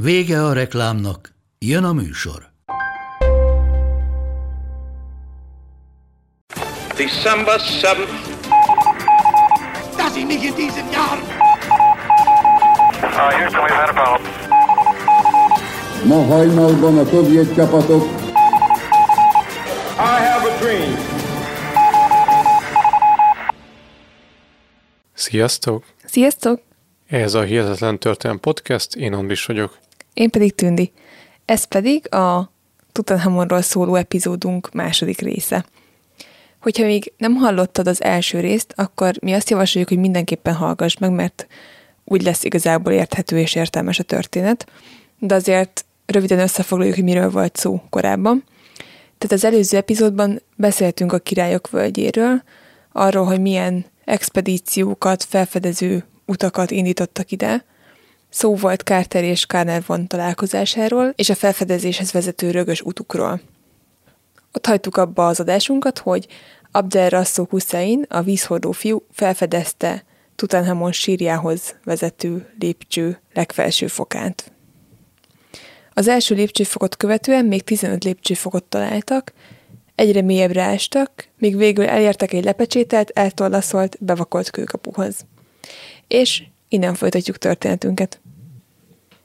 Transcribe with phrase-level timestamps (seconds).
[0.00, 2.50] Vége a reklámnak, jön a műsor.
[6.96, 8.08] December 7th.
[9.96, 11.18] Dass ich mich in diesem Jahr
[13.02, 14.32] Uh, Houston, we've had a problem.
[16.08, 18.02] Ma hajnalban a szovjet csapatok
[19.98, 20.94] I have a dream.
[25.14, 25.84] Sziasztok!
[26.04, 26.60] Sziasztok!
[27.06, 29.78] Ez a Hihetetlen Történelem Podcast, én Andris vagyok.
[30.18, 30.92] Én pedig Tündi.
[31.44, 32.52] Ez pedig a
[32.92, 35.64] Tutanhamonról szóló epizódunk második része.
[36.60, 41.10] Hogyha még nem hallottad az első részt, akkor mi azt javasoljuk, hogy mindenképpen hallgass meg,
[41.10, 41.46] mert
[42.04, 44.66] úgy lesz igazából érthető és értelmes a történet.
[45.18, 48.44] De azért röviden összefoglaljuk, hogy miről volt szó korábban.
[49.18, 52.42] Tehát az előző epizódban beszéltünk a királyok völgyéről,
[52.92, 57.64] arról, hogy milyen expedíciókat, felfedező utakat indítottak ide.
[58.30, 63.40] Szó volt Carter és Carner von találkozásáról, és a felfedezéshez vezető rögös utukról.
[64.52, 66.26] Ott hagytuk abba az adásunkat, hogy
[66.70, 70.04] Abdel Rasszó Hussein, a vízhordó fiú felfedezte
[70.36, 74.52] Tutanhamon sírjához vezető lépcső legfelső fokát.
[75.94, 79.32] Az első lépcsőfokot követően még 15 lépcsőfokot találtak,
[79.94, 85.26] egyre mélyebbre ástak, míg végül elértek egy lepecsételt, eltollaszolt, bevakolt kőkapuhoz.
[86.08, 88.20] És innen folytatjuk történetünket.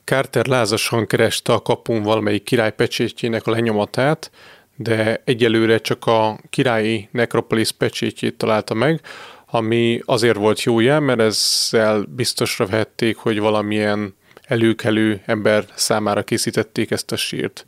[0.04, 4.32] Carter lázasan kereste a kapun valamelyik király pecsétjének a lenyomatát,
[4.76, 9.02] de egyelőre csak a királyi nekropolis pecsétjét találta meg,
[9.46, 16.92] ami azért volt jó jel, mert ezzel biztosra vehették, hogy valamilyen előkelő ember számára készítették
[16.92, 17.66] ezt a sírt.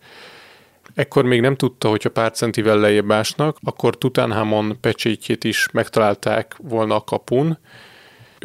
[0.94, 6.56] Ekkor még nem tudta, hogy ha pár centivel lejjebb ásnak, akkor Tutankhamon pecsétjét is megtalálták
[6.62, 7.58] volna a kapun.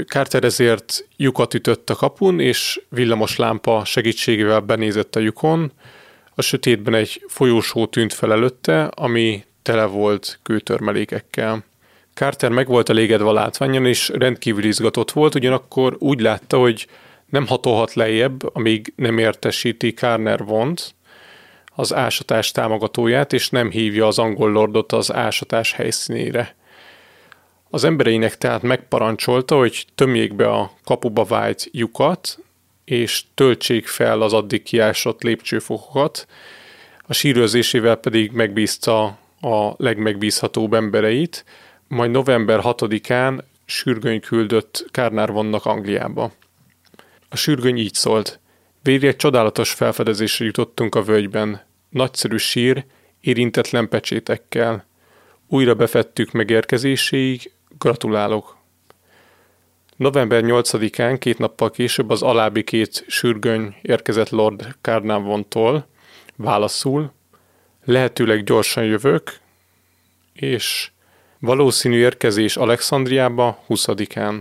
[0.07, 5.73] Carter ezért lyukat ütött a kapun, és villamos lámpa segítségével benézett a lyukon.
[6.35, 11.65] A sötétben egy folyósó tűnt fel előtte, ami tele volt kőtörmelékekkel.
[12.15, 16.87] Carter meg volt elégedve a látványon, és rendkívül izgatott volt, ugyanakkor úgy látta, hogy
[17.27, 20.95] nem hatolhat lejjebb, amíg nem értesíti Carner vont,
[21.75, 26.55] az ásatás támogatóját, és nem hívja az angol lordot az ásatás helyszínére.
[27.71, 32.39] Az embereinek tehát megparancsolta, hogy tömjék be a kapuba vájt lyukat,
[32.85, 36.27] és töltsék fel az addig kiásott lépcsőfokokat,
[37.07, 39.05] a sírőzésével pedig megbízta
[39.41, 41.45] a legmegbízhatóbb embereit,
[41.89, 46.33] majd november 6-án sürgöny küldött Kárnár vannak Angliába.
[47.29, 48.41] A sürgöny így szólt.
[48.83, 51.61] Végre egy csodálatos felfedezésre jutottunk a völgyben.
[51.89, 52.85] Nagyszerű sír,
[53.21, 54.87] érintetlen pecsétekkel.
[55.49, 58.59] Újra befettük megérkezéséig, gratulálok.
[59.97, 65.87] November 8-án, két nappal később az alábbi két sürgöny érkezett Lord Carnarvontól.
[66.37, 67.13] Válaszul,
[67.85, 69.39] lehetőleg gyorsan jövök,
[70.33, 70.91] és
[71.39, 74.41] valószínű érkezés Alexandriába 20-án.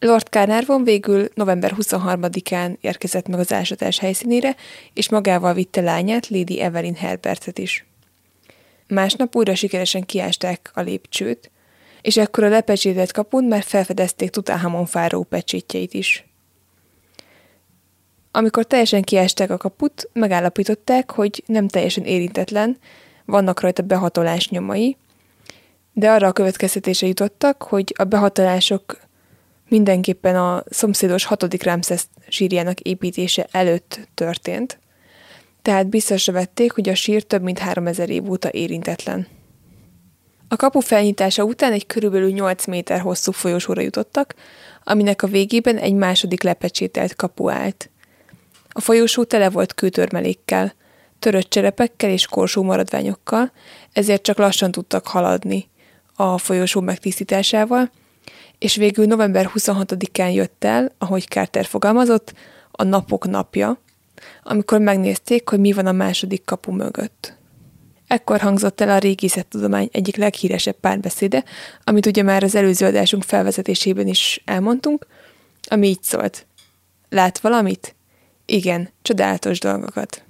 [0.00, 4.56] Lord Carnarvon végül november 23-án érkezett meg az ásatás helyszínére,
[4.92, 7.86] és magával vitte lányát, Lady Evelyn Herbertet is.
[8.88, 11.50] Másnap újra sikeresen kiásták a lépcsőt,
[12.08, 16.26] és ekkor a lepecsételt kapun már felfedezték Tutankhamon fáró pecsétjeit is.
[18.30, 22.78] Amikor teljesen kiásták a kaput, megállapították, hogy nem teljesen érintetlen,
[23.24, 24.96] vannak rajta behatolás nyomai,
[25.92, 28.98] de arra a következtetése jutottak, hogy a behatolások
[29.68, 34.78] mindenképpen a szomszédos hatodik Ramszesz sírjának építése előtt történt,
[35.62, 39.37] tehát biztosra vették, hogy a sír több mint 3000 év óta érintetlen.
[40.48, 44.34] A kapu felnyitása után egy körülbelül 8 méter hosszú folyosóra jutottak,
[44.84, 47.90] aminek a végében egy második lepecsételt kapu állt.
[48.68, 50.74] A folyosó tele volt kőtörmelékkel,
[51.18, 53.52] törött cserepekkel és korsó maradványokkal,
[53.92, 55.68] ezért csak lassan tudtak haladni
[56.14, 57.90] a folyosó megtisztításával,
[58.58, 62.32] és végül november 26-án jött el, ahogy Carter fogalmazott,
[62.70, 63.80] a napok napja,
[64.42, 67.37] amikor megnézték, hogy mi van a második kapu mögött.
[68.08, 71.44] Ekkor hangzott el a régészettudomány egyik leghíresebb párbeszéde,
[71.84, 75.06] amit ugye már az előző adásunk felvezetésében is elmondtunk,
[75.68, 76.46] ami így szólt.
[77.08, 77.94] Lát valamit?
[78.46, 80.22] Igen, csodálatos dolgokat.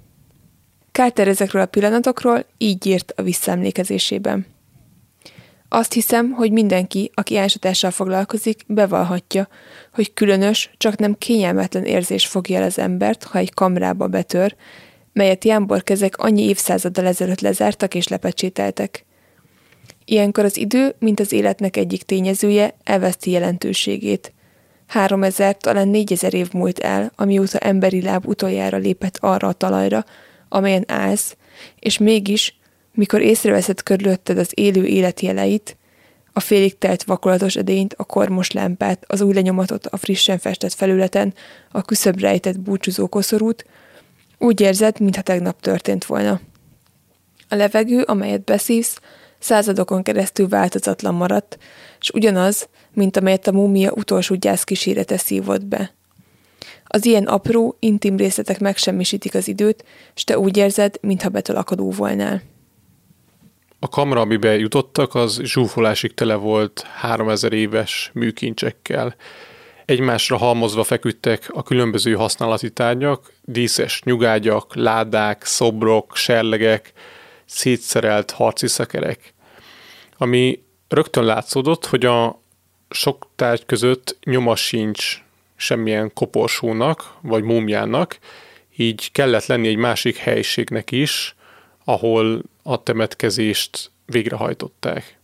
[0.91, 4.45] Carter ezekről a pillanatokról így írt a visszaemlékezésében.
[5.69, 9.47] Azt hiszem, hogy mindenki, aki ásatással foglalkozik, bevallhatja,
[9.93, 14.55] hogy különös, csak nem kényelmetlen érzés fogja el az embert, ha egy kamrába betör,
[15.13, 19.05] melyet jámborkezek annyi évszázaddal ezelőtt lezártak és lepecsételtek.
[20.05, 24.33] Ilyenkor az idő, mint az életnek egyik tényezője, elveszti jelentőségét.
[24.87, 30.05] Három ezer, talán négyezer év múlt el, amióta emberi láb utoljára lépett arra a talajra,
[30.49, 31.37] amelyen állsz,
[31.79, 32.59] és mégis
[32.93, 35.77] mikor észreveszed körülötted az élő élet jeleit,
[36.33, 41.33] a félig telt vakolatos edényt, a kormos lámpát, az új lenyomatot a frissen festett felületen,
[41.71, 43.65] a küszöbb rejtett búcsúzó koszorút,
[44.39, 46.39] úgy érzed, mintha tegnap történt volna.
[47.49, 48.99] A levegő, amelyet beszívsz,
[49.39, 51.57] századokon keresztül változatlan maradt,
[51.99, 55.93] és ugyanaz, mint amelyet a múmia utolsó gyász kísérete szívott be.
[56.85, 62.41] Az ilyen apró, intim részletek megsemmisítik az időt, és te úgy érzed, mintha betolakadó volnál.
[63.79, 69.15] A kamra, amiben jutottak, az zsúfolásig tele volt 3000 éves műkincsekkel.
[69.89, 76.93] Egymásra halmozva feküdtek a különböző használati tárgyak, díszes nyugágyak, ládák, szobrok, serlegek,
[77.45, 79.33] szétszerelt harci szekerek.
[80.17, 82.41] Ami rögtön látszódott, hogy a
[82.89, 85.23] sok tárgy között nyoma sincs
[85.55, 88.19] semmilyen koporsónak vagy múmjának,
[88.77, 91.35] így kellett lenni egy másik helyiségnek is,
[91.83, 95.18] ahol a temetkezést végrehajtották.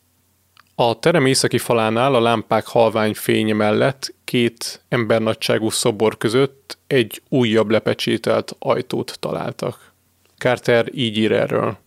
[0.77, 7.69] A terem északi falánál a lámpák halvány fénye mellett két embernagyságú szobor között egy újabb
[7.69, 9.93] lepecsételt ajtót találtak.
[10.37, 11.77] Carter így ír erről.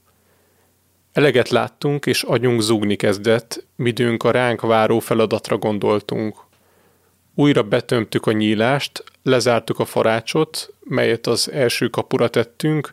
[1.12, 6.36] Eleget láttunk, és agyunk zúgni kezdett, midőnk a ránk váró feladatra gondoltunk.
[7.34, 12.92] Újra betömtük a nyílást, lezártuk a farácsot, melyet az első kapura tettünk,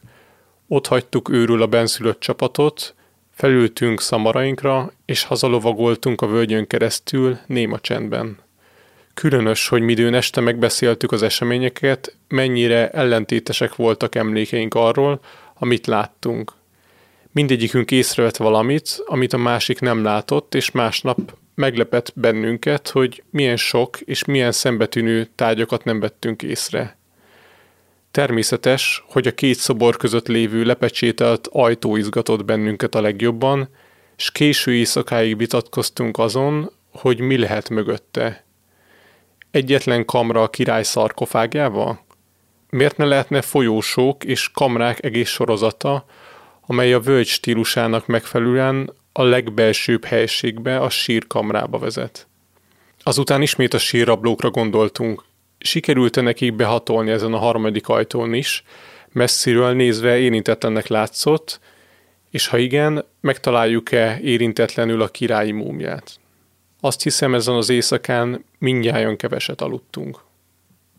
[0.67, 2.95] ott hagytuk őrül a benszülött csapatot,
[3.35, 8.37] felültünk szamarainkra, és hazalovagoltunk a völgyön keresztül néma csendben.
[9.13, 15.19] Különös, hogy midőn este megbeszéltük az eseményeket, mennyire ellentétesek voltak emlékeink arról,
[15.53, 16.53] amit láttunk.
[17.31, 23.99] Mindegyikünk észrevett valamit, amit a másik nem látott, és másnap meglepett bennünket, hogy milyen sok
[23.99, 26.97] és milyen szembetűnő tárgyakat nem vettünk észre.
[28.15, 33.69] Természetes, hogy a két szobor között lévő lepecsételt ajtó izgatott bennünket a legjobban,
[34.17, 38.45] és késő éjszakáig vitatkoztunk azon, hogy mi lehet mögötte.
[39.51, 42.05] Egyetlen kamra a király szarkofágjával?
[42.69, 46.05] Miért ne lehetne folyósók és kamrák egész sorozata,
[46.61, 52.27] amely a völgy stílusának megfelelően a legbelsőbb helységbe, a sírkamrába vezet?
[53.03, 55.23] Azután ismét a sírrablókra gondoltunk,
[55.65, 58.63] sikerült-e nekik behatolni ezen a harmadik ajtón is,
[59.11, 61.59] messziről nézve érintetlennek látszott,
[62.29, 66.19] és ha igen, megtaláljuk-e érintetlenül a királyi múmiát.
[66.79, 70.19] Azt hiszem, ezen az éjszakán mindjárt keveset aludtunk.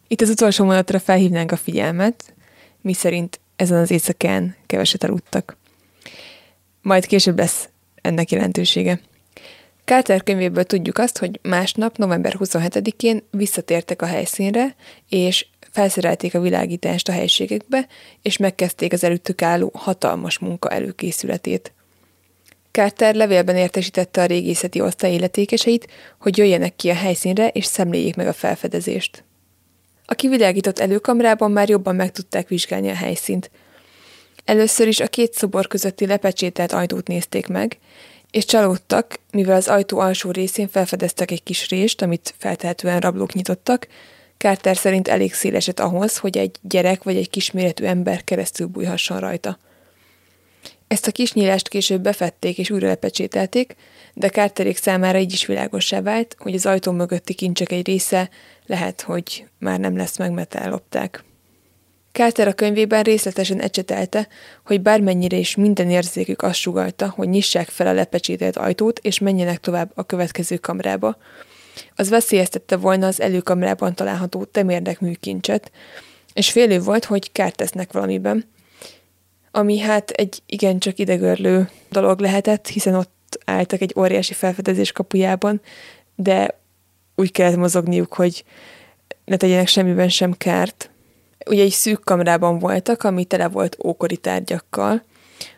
[0.08, 2.34] Itt az utolsó mondatra felhívnánk a figyelmet,
[2.80, 5.56] mi szerint ezen az éjszakán keveset aludtak.
[6.82, 9.00] Majd később lesz ennek jelentősége.
[9.86, 14.74] Carter könyvéből tudjuk azt, hogy másnap, november 27-én visszatértek a helyszínre,
[15.08, 17.86] és felszerelték a világítást a helységekbe,
[18.22, 21.72] és megkezdték az előttük álló hatalmas munka előkészületét.
[22.70, 25.86] Carter levélben értesítette a régészeti osztály illetékeseit,
[26.20, 29.24] hogy jöjjenek ki a helyszínre és szemléljék meg a felfedezést.
[30.06, 33.50] A kivilágított előkamrában már jobban meg tudták vizsgálni a helyszínt.
[34.44, 37.78] Először is a két szobor közötti lepecsételt ajtót nézték meg,
[38.36, 43.88] és csalódtak, mivel az ajtó alsó részén felfedeztek egy kis rést, amit feltehetően rablók nyitottak,
[44.36, 49.58] Carter szerint elég széleset ahhoz, hogy egy gyerek vagy egy kisméretű ember keresztül bújhasson rajta.
[50.88, 53.76] Ezt a kis nyílást később befették és újra lepecsételték,
[54.14, 58.30] de Carterék számára így is világosá vált, hogy az ajtó mögötti kincsek egy része
[58.66, 61.24] lehet, hogy már nem lesz meg, mert ellopták.
[62.16, 64.28] Carter a könyvében részletesen ecsetelte,
[64.64, 69.60] hogy bármennyire is minden érzékük azt sugalta, hogy nyissák fel a lepecsételt ajtót, és menjenek
[69.60, 71.16] tovább a következő kamrába.
[71.94, 75.70] Az veszélyeztette volna az előkamrában található temérdek műkincset,
[76.32, 78.44] és félő volt, hogy kárt tesznek valamiben,
[79.50, 85.60] ami hát egy igencsak idegörlő dolog lehetett, hiszen ott álltak egy óriási felfedezés kapujában,
[86.14, 86.60] de
[87.14, 88.44] úgy kellett mozogniuk, hogy
[89.24, 90.90] ne tegyenek semmiben sem kárt.
[91.46, 95.02] Ugye egy szűk kamrában voltak, ami tele volt ókori tárgyakkal.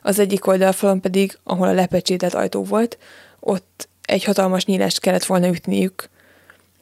[0.02, 2.98] Az egyik oldalfalon pedig, ahol a lepecsételt ajtó volt,
[3.40, 6.08] ott egy hatalmas nyílást kellett volna ütniük,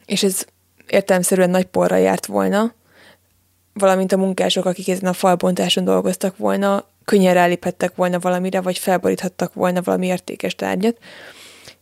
[0.06, 0.44] és ez
[0.86, 2.74] értelemszerűen nagy porra járt volna,
[3.72, 9.54] valamint a munkások, akik ezen a falbontáson dolgoztak volna, könnyen ráléphettek volna valamire, vagy felboríthattak
[9.54, 10.98] volna valami értékes tárgyat.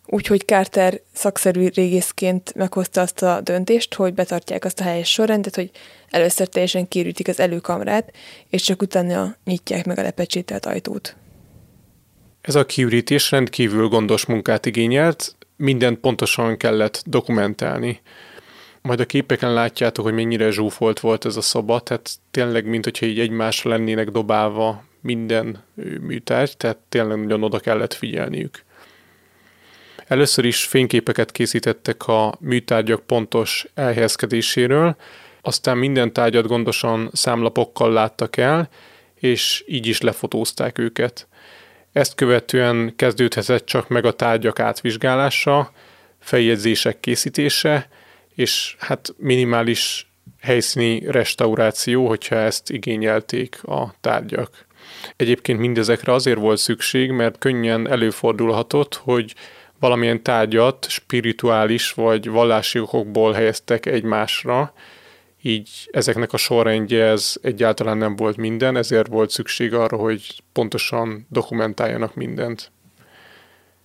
[0.07, 5.71] Úgyhogy Carter szakszerű régészként meghozta azt a döntést, hogy betartják azt a helyes sorrendet, hogy
[6.11, 8.13] először teljesen kiürítik az előkamrát,
[8.49, 11.17] és csak utána nyitják meg a lepecsételt ajtót.
[12.41, 18.01] Ez a kiürítés rendkívül gondos munkát igényelt, mindent pontosan kellett dokumentálni.
[18.83, 23.07] Majd a képeken látjátok, hogy mennyire zsúfolt volt ez a szoba, tehát tényleg, mint hogyha
[23.07, 25.65] így egymásra lennének dobálva minden
[26.01, 28.65] műtárgy, tehát tényleg nagyon oda kellett figyelniük.
[30.07, 34.97] Először is fényképeket készítettek a műtárgyak pontos elhelyezkedéséről,
[35.41, 38.69] aztán minden tárgyat gondosan számlapokkal láttak el,
[39.15, 41.29] és így is lefotózták őket.
[41.93, 45.73] Ezt követően kezdődhetett csak meg a tárgyak átvizsgálása,
[46.21, 47.89] feljegyzések készítése,
[48.35, 54.67] és hát minimális helyszíni restauráció, hogyha ezt igényelték a tárgyak.
[55.17, 59.35] Egyébként mindezekre azért volt szükség, mert könnyen előfordulhatott, hogy
[59.85, 64.73] valamilyen tárgyat spirituális vagy vallási okokból helyeztek egymásra,
[65.43, 71.27] így ezeknek a sorrendje ez egyáltalán nem volt minden, ezért volt szükség arra, hogy pontosan
[71.31, 72.73] dokumentáljanak mindent.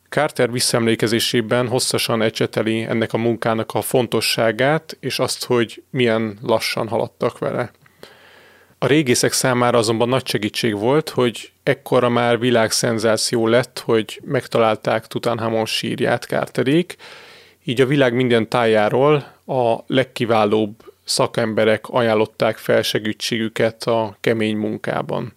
[0.09, 7.39] Carter visszaemlékezésében hosszasan ecseteli ennek a munkának a fontosságát, és azt, hogy milyen lassan haladtak
[7.39, 7.71] vele.
[8.81, 15.65] A régészek számára azonban nagy segítség volt, hogy ekkora már világszenzáció lett, hogy megtalálták Tutankhamon
[15.65, 16.95] sírját Carterék,
[17.63, 25.33] így a világ minden tájáról a legkiválóbb szakemberek ajánlották fel segítségüket a kemény munkában.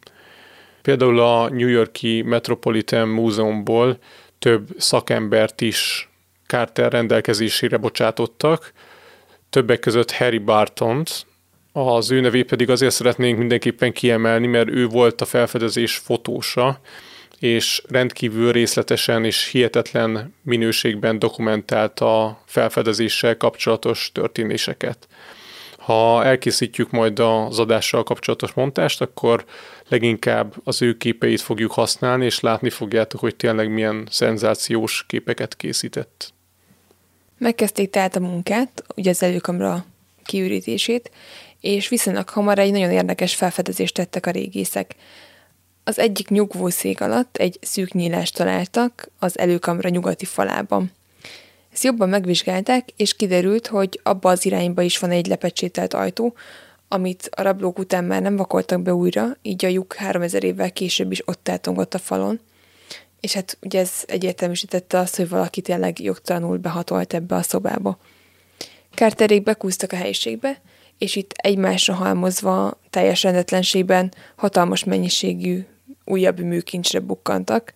[0.82, 3.98] Például a New Yorki Metropolitan Múzeumból
[4.38, 6.08] több szakembert is
[6.46, 8.72] Carter rendelkezésére bocsátottak,
[9.50, 11.26] többek között Harry Bartont,
[11.72, 16.80] az ő nevét pedig azért szeretnénk mindenképpen kiemelni, mert ő volt a felfedezés fotósa,
[17.38, 25.08] és rendkívül részletesen és hihetetlen minőségben dokumentálta a felfedezéssel kapcsolatos történéseket.
[25.78, 29.44] Ha elkészítjük majd az adással kapcsolatos montást, akkor
[29.88, 36.32] leginkább az ő képeit fogjuk használni, és látni fogjátok, hogy tényleg milyen szenzációs képeket készített.
[37.38, 39.84] Megkezdték tehát a munkát, ugye az előkamra
[40.24, 41.10] kiürítését,
[41.62, 44.94] és viszonylag hamar egy nagyon érdekes felfedezést tettek a régészek.
[45.84, 50.92] Az egyik nyugvószék alatt egy szűk nyílást találtak az előkamra nyugati falában.
[51.72, 56.34] Ezt jobban megvizsgálták, és kiderült, hogy abba az irányba is van egy lepecsételt ajtó,
[56.88, 61.12] amit a rablók után már nem vakoltak be újra, így a lyuk 3000 évvel később
[61.12, 62.40] is ott eltongott a falon.
[63.20, 67.98] És hát ugye ez egyértelműsítette azt, hogy valaki tényleg jogtalanul behatolt ebbe a szobába.
[68.94, 70.60] Kárterék bekúztak a helyiségbe,
[71.02, 75.66] és itt egymásra halmozva teljes rendetlenségben hatalmas mennyiségű
[76.04, 77.74] újabb műkincsre bukkantak,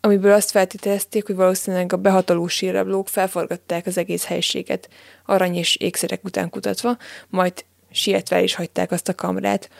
[0.00, 4.88] amiből azt feltételezték, hogy valószínűleg a behatoló sírrablók felforgatták az egész helységet,
[5.26, 6.96] arany és ékszerek után kutatva,
[7.28, 9.70] majd sietve is hagyták azt a kamrát.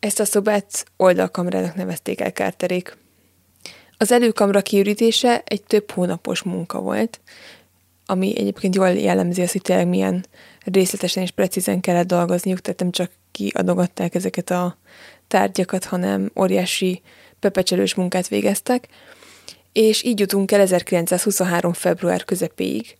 [0.00, 2.96] Ezt a szobát oldalkamrának nevezték el Kárterék.
[3.98, 7.20] Az előkamra kiürítése egy több hónapos munka volt,
[8.10, 10.24] ami egyébként jól jellemzi azt, hogy tényleg milyen
[10.74, 14.76] részletesen és precízen kellett dolgozniuk, tehát nem csak kiadogatták ezeket a
[15.28, 17.02] tárgyakat, hanem óriási
[17.40, 18.88] pepecselős munkát végeztek,
[19.72, 21.72] és így jutunk el 1923.
[21.72, 22.96] február közepéig,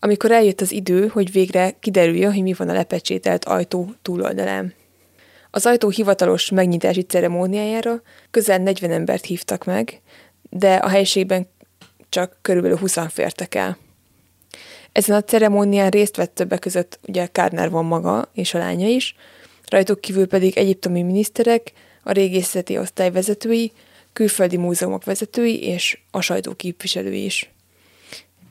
[0.00, 4.74] amikor eljött az idő, hogy végre kiderüljön, hogy mi van a lepecsételt ajtó túloldalán.
[5.50, 10.00] Az ajtó hivatalos megnyitási ceremóniájára közel 40 embert hívtak meg,
[10.50, 11.46] de a helyiségben
[12.08, 13.78] csak körülbelül 20 fértek el.
[14.94, 19.14] Ezen a ceremónián részt vett többek között ugye Kárner van maga és a lánya is,
[19.68, 21.72] rajtuk kívül pedig egyiptomi miniszterek,
[22.02, 23.72] a régészeti osztály vezetői,
[24.12, 27.50] külföldi múzeumok vezetői és a sajtó képviselői is.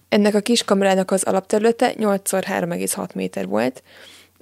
[0.10, 3.84] Ennek a kis kamerának az alapterülete 8x3,6 méter volt,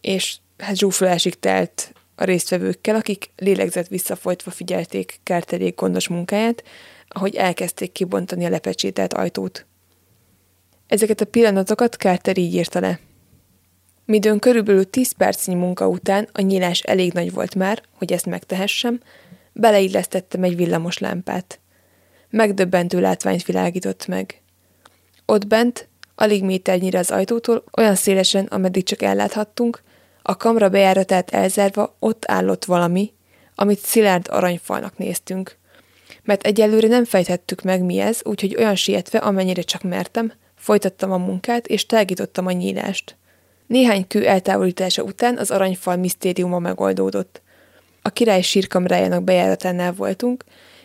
[0.02, 6.64] és hát zsúfolásig telt a résztvevőkkel, akik lélegzett visszafolytva figyelték Kárterék gondos munkáját,
[7.08, 9.66] ahogy elkezdték kibontani a lepecsételt ajtót.
[10.92, 13.00] Ezeket a pillanatokat Carter így írta le.
[14.06, 19.00] Midőn körülbelül 10 percnyi munka után a nyílás elég nagy volt már, hogy ezt megtehessem,
[19.54, 21.60] beleillesztettem egy villamos lámpát.
[22.30, 24.42] Megdöbbentő látványt világított meg.
[25.26, 29.82] Ott bent, alig méternyire az ajtótól, olyan szélesen, ameddig csak elláthattunk,
[30.22, 33.14] a kamra bejáratát elzárva ott állott valami,
[33.56, 35.58] amit szilárd aranyfalnak néztünk.
[36.24, 41.18] Mert egyelőre nem fejthettük meg, mi ez, úgyhogy olyan sietve, amennyire csak mertem, Folytattam a
[41.18, 43.16] munkát, és tágítottam a nyílást.
[43.68, 47.42] Néhány kő eltávolítása után az aranyfal misztériuma megoldódott.
[48.02, 50.44] A király sírkamrájának bejáratánál voltunk,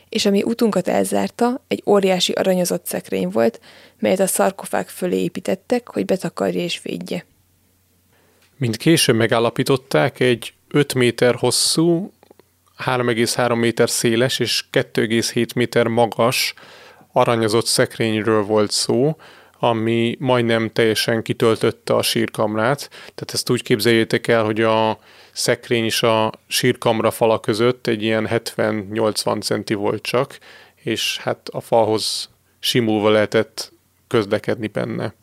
[0.09, 3.61] és ami utunkat elzárta, egy óriási aranyozott szekrény volt,
[3.99, 7.27] melyet a szarkofág fölé építettek, hogy betakarja és védje.
[8.57, 12.13] Mint később megállapították, egy 5 méter hosszú,
[12.85, 16.55] 3,3 méter széles és 2,7 méter magas
[17.13, 19.17] aranyozott szekrényről volt szó,
[19.59, 22.89] ami majdnem teljesen kitöltötte a sírkamrát.
[22.89, 24.99] Tehát ezt úgy képzeljétek el, hogy a
[25.33, 30.39] szekrény is a sírkamra fala között egy ilyen 70-80 centi volt csak,
[30.75, 33.73] és hát a falhoz simulva lehetett
[34.07, 35.15] közlekedni benne.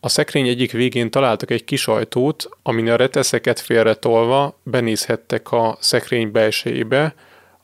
[0.00, 6.32] A szekrény egyik végén találtak egy kis ajtót, amin a reteszeket félretolva benézhettek a szekrény
[6.32, 7.14] belsejébe,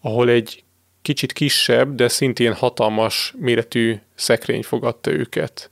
[0.01, 0.65] ahol egy
[1.07, 5.71] kicsit kisebb, de szintén hatalmas méretű szekrény fogadta őket.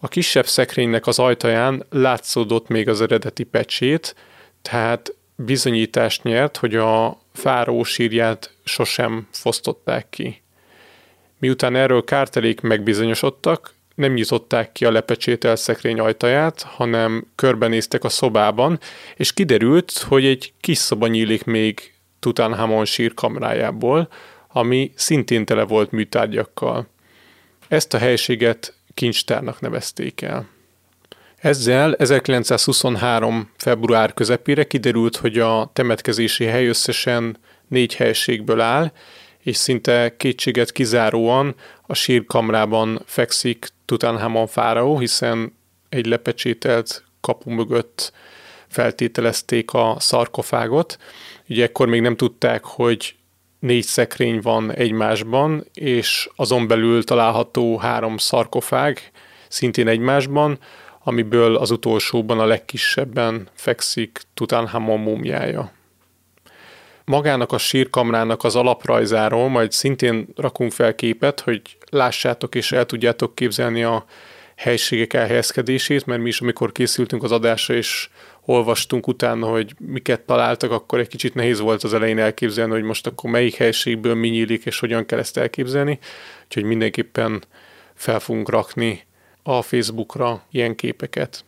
[0.00, 4.14] A kisebb szekrénynek az ajtaján látszódott még az eredeti pecsét,
[4.62, 10.42] tehát bizonyítást nyert, hogy a fáró sírját sosem fosztották ki.
[11.38, 18.80] Miután erről kártelék megbizonyosodtak, nem nyitották ki a lepecsételt szekrény ajtaját, hanem körbenéztek a szobában,
[19.16, 24.08] és kiderült, hogy egy kis szoba nyílik még Tutankhamon sírkamrájából,
[24.48, 26.86] ami szintén tele volt műtárgyakkal.
[27.68, 30.48] Ezt a helységet kincstárnak nevezték el.
[31.36, 33.50] Ezzel 1923.
[33.56, 37.36] február közepére kiderült, hogy a temetkezési hely összesen
[37.68, 38.92] négy helységből áll,
[39.42, 45.56] és szinte kétséget kizáróan a sírkamrában fekszik Tutankhamon fáraó, hiszen
[45.88, 48.12] egy lepecsételt kapu mögött
[48.68, 50.98] feltételezték a szarkofágot.
[51.48, 53.14] Ugye ekkor még nem tudták, hogy
[53.58, 59.10] négy szekrény van egymásban, és azon belül található három szarkofág
[59.48, 60.58] szintén egymásban,
[61.04, 65.72] amiből az utolsóban a legkisebben fekszik Tutankhamon múmiája.
[67.04, 73.34] Magának a sírkamrának az alaprajzáról majd szintén rakunk fel képet, hogy lássátok és el tudjátok
[73.34, 74.04] képzelni a
[74.56, 78.08] helységek elhelyezkedését, mert mi is, amikor készültünk az adásra, és
[78.48, 83.06] olvastunk utána, hogy miket találtak, akkor egy kicsit nehéz volt az elején elképzelni, hogy most
[83.06, 85.98] akkor melyik helységből mi nyílik, és hogyan kell ezt elképzelni.
[86.44, 87.42] Úgyhogy mindenképpen
[87.94, 89.02] fel fogunk rakni
[89.42, 91.44] a Facebookra ilyen képeket.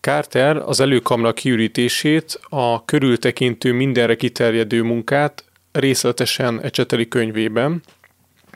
[0.00, 7.82] Carter az előkamra kiürítését, a körültekintő mindenre kiterjedő munkát részletesen ecseteli könyvében,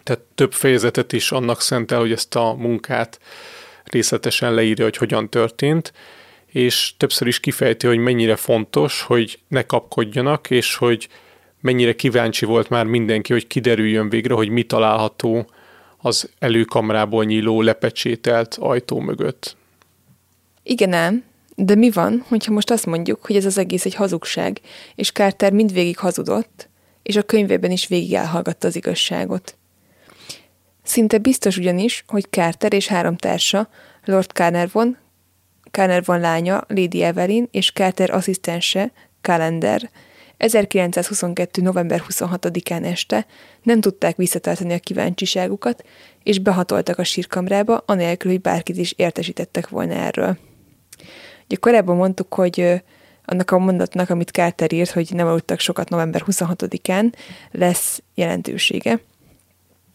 [0.02, 3.20] tehát több fejezetet is annak szentel, hogy ezt a munkát
[3.84, 5.92] részletesen leírja, hogy hogyan történt,
[6.56, 11.08] és többször is kifejti, hogy mennyire fontos, hogy ne kapkodjanak, és hogy
[11.60, 15.50] mennyire kíváncsi volt már mindenki, hogy kiderüljön végre, hogy mi található
[15.96, 19.56] az előkamrából nyíló lepecsételt ajtó mögött.
[20.62, 24.60] Igen ám, de mi van, hogyha most azt mondjuk, hogy ez az egész egy hazugság,
[24.94, 26.68] és Carter mindvégig hazudott,
[27.02, 29.56] és a könyvében is végig elhallgatta az igazságot.
[30.82, 33.68] Szinte biztos ugyanis, hogy Carter és három társa,
[34.04, 34.96] Lord Carnarvon,
[35.70, 39.90] Carnarvon lánya, Lady Evelyn és Carter asszisztense, Calendar,
[40.36, 41.62] 1922.
[41.62, 43.26] november 26-án este
[43.62, 45.84] nem tudták visszatartani a kíváncsiságukat,
[46.22, 50.38] és behatoltak a sírkamrába, anélkül, hogy bárkit is értesítettek volna erről.
[51.44, 52.82] Ugye korábban mondtuk, hogy
[53.24, 57.12] annak a mondatnak, amit Carter írt, hogy nem aludtak sokat november 26-án,
[57.50, 59.00] lesz jelentősége.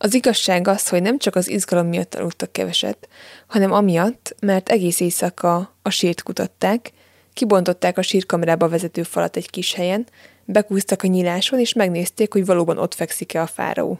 [0.04, 3.08] Az igazság az, hogy nem csak az izgalom miatt aludtak keveset,
[3.48, 6.92] hanem amiatt, mert egész éjszaka a sírt kutatták,
[7.34, 10.08] kibontották a sírkamrába vezető falat egy kis helyen,
[10.46, 14.00] bekúztak a nyíláson, és megnézték, hogy valóban ott fekszik-e a fáraó.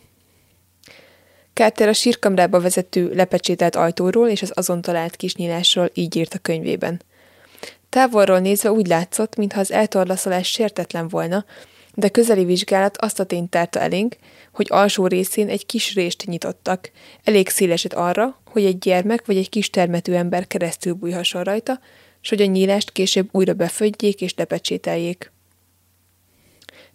[1.54, 6.40] Carter a sírkamrába vezető lepecsételt ajtóról és az azon talált kis nyílásról így írt a
[6.40, 7.02] könyvében.
[7.90, 11.46] Távolról nézve úgy látszott, mintha az eltorlaszolás sértetlen volna,
[11.94, 14.16] de közeli vizsgálat azt a tényt tárta elénk,
[14.54, 16.92] hogy alsó részén egy kis rést nyitottak,
[17.24, 21.80] elég széleset arra, hogy egy gyermek vagy egy kis termetű ember keresztül bújhasson rajta,
[22.22, 25.32] s hogy a nyílást később újra befödjék és lepecsételjék.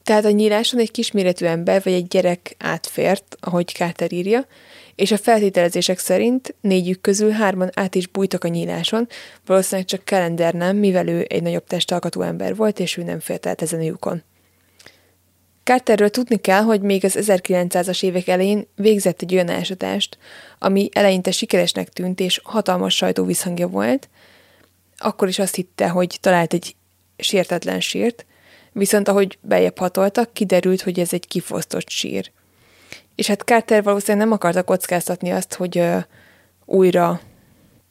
[0.02, 4.46] Tehát a nyíláson egy kisméretű ember vagy egy gyerek átfért, ahogy Carter írja,
[4.94, 9.08] és a feltételezések szerint négyük közül hárman át is bújtak a nyíláson,
[9.46, 13.46] valószínűleg csak Kalender nem, mivel ő egy nagyobb testalkatú ember volt, és ő nem fért
[13.46, 14.22] át ezen a lyukon.
[15.66, 20.18] Carterről tudni kell, hogy még az 1900-as évek elején végzett egy olyan ásatást,
[20.58, 24.08] ami eleinte sikeresnek tűnt és hatalmas sajtóvisszhangja volt,
[24.96, 26.76] akkor is azt hitte, hogy talált egy
[27.16, 28.26] sértetlen sírt,
[28.72, 32.30] viszont ahogy bejebb hatoltak, kiderült, hogy ez egy kifosztott sír.
[33.14, 35.98] És hát Carter valószínűleg nem akarta kockáztatni azt, hogy ö,
[36.64, 37.20] újra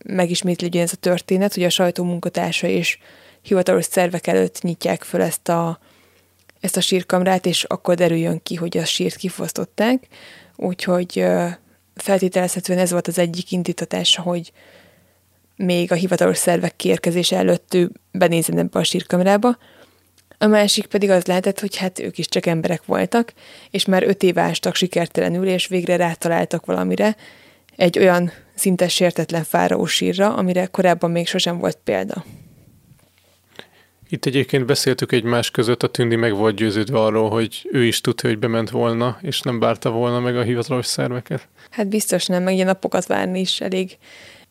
[0.06, 2.98] megismétlődjön ez a történet, hogy a sajtó munkatársa és
[3.42, 5.80] hivatalos szervek előtt nyitják föl ezt a,
[6.60, 10.08] ezt a sírkamrát, és akkor derüljön ki, hogy a sírt kifosztották.
[10.56, 11.26] Úgyhogy
[11.96, 14.52] feltételezhetően ez volt az egyik indítatása, hogy
[15.56, 19.58] még a hivatalos szervek kiérkezése előtt ő benézzen ebbe a sírkamrába.
[20.38, 23.34] A másik pedig az lehetett, hogy hát ők is csak emberek voltak,
[23.70, 27.16] és már öt év ástak sikertelenül, és végre rátaláltak valamire,
[27.76, 32.26] egy olyan szinte sértetlen fáraó sírra, amire korábban még sosem volt példa.
[34.10, 38.28] Itt egyébként beszéltük egymás között, a Tündi meg volt győződve arról, hogy ő is tudta,
[38.28, 41.48] hogy bement volna, és nem bárta volna meg a hivatalos szerveket.
[41.70, 43.98] Hát biztos nem, meg ilyen napokat várni is elég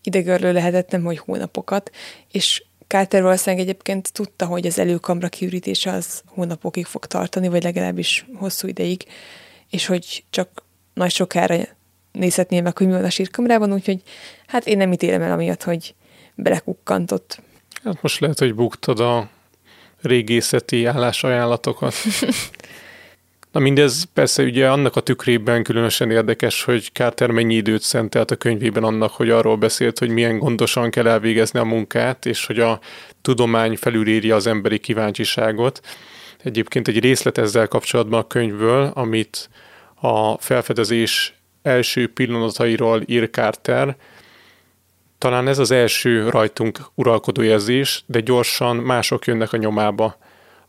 [0.02, 1.90] idegörlő lehetett, nem hogy hónapokat,
[2.32, 8.26] és Carter valószínűleg egyébként tudta, hogy az előkamra kiürítése az hónapokig fog tartani, vagy legalábbis
[8.34, 9.04] hosszú ideig,
[9.70, 10.62] és hogy csak
[10.94, 11.56] nagy sokára
[12.12, 14.02] nézhetné meg, hogy mi van a sírkamrában, úgyhogy
[14.46, 15.94] hát én nem ítélem el amiatt, hogy
[16.34, 17.42] belekukkantott.
[17.84, 19.28] Hát most lehet, hogy buktad a
[20.04, 21.94] régészeti állásajánlatokat.
[23.52, 28.36] Na mindez persze ugye annak a tükrében különösen érdekes, hogy Carter mennyi időt szentelt a
[28.36, 32.80] könyvében annak, hogy arról beszélt, hogy milyen gondosan kell elvégezni a munkát, és hogy a
[33.22, 35.80] tudomány felülírja az emberi kíváncsiságot.
[36.42, 39.48] Egyébként egy részlet ezzel kapcsolatban a könyvből, amit
[40.00, 43.96] a felfedezés első pillanatairól ír Carter,
[45.18, 50.16] talán ez az első rajtunk uralkodó érzés, de gyorsan mások jönnek a nyomába.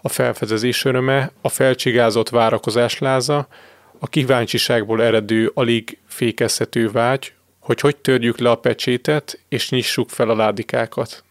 [0.01, 3.47] A felfedezés öröme, a felcsigázott várakozás láza,
[3.99, 10.29] a kíváncsiságból eredő, alig fékezhető vágy, hogy hogy törjük le a pecsétet, és nyissuk fel
[10.29, 11.23] a ládikákat.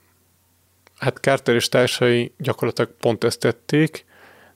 [0.99, 4.05] Hát Carter és társai gyakorlatilag pont ezt tették,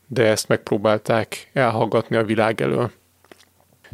[0.06, 2.90] de ezt megpróbálták elhallgatni a világ elől.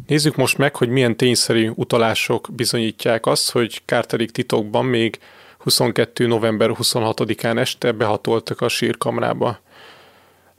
[0.07, 5.19] Nézzük most meg, hogy milyen tényszerű utalások bizonyítják azt, hogy Carterik titokban még
[5.57, 6.27] 22.
[6.27, 9.59] november 26-án este behatoltak a sírkamrába.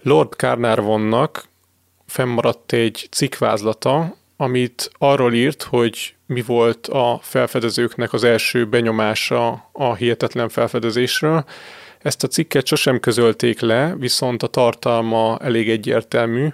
[0.03, 1.45] Lord Carnarvonnak
[2.07, 9.95] fennmaradt egy cikkvázlata, amit arról írt, hogy mi volt a felfedezőknek az első benyomása a
[9.95, 11.45] hihetetlen felfedezésről.
[12.07, 16.49] Ezt a cikket sosem közölték le, viszont a tartalma elég egyértelmű.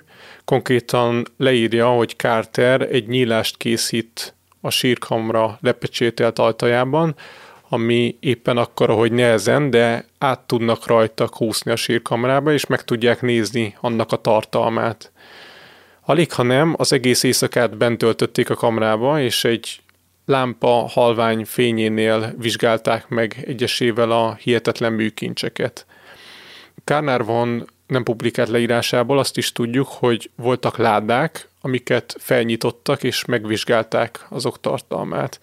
[0.44, 7.14] Konkrétan leírja, hogy Carter egy nyílást készít a sírkamra lepecsételt ajtajában,
[7.68, 13.20] ami éppen akkor, hogy nehezen, de át tudnak rajta húzni a sírkamrába, és meg tudják
[13.20, 15.12] nézni annak a tartalmát.
[16.04, 19.80] Alig, ha nem, az egész éjszakát bent töltötték a kamrába, és egy
[20.32, 25.86] lámpa halvány fényénél vizsgálták meg egyesével a hihetetlen műkincseket.
[26.84, 27.24] Kárnár
[27.86, 35.40] nem publikált leírásából azt is tudjuk, hogy voltak ládák, amiket felnyitottak és megvizsgálták azok tartalmát.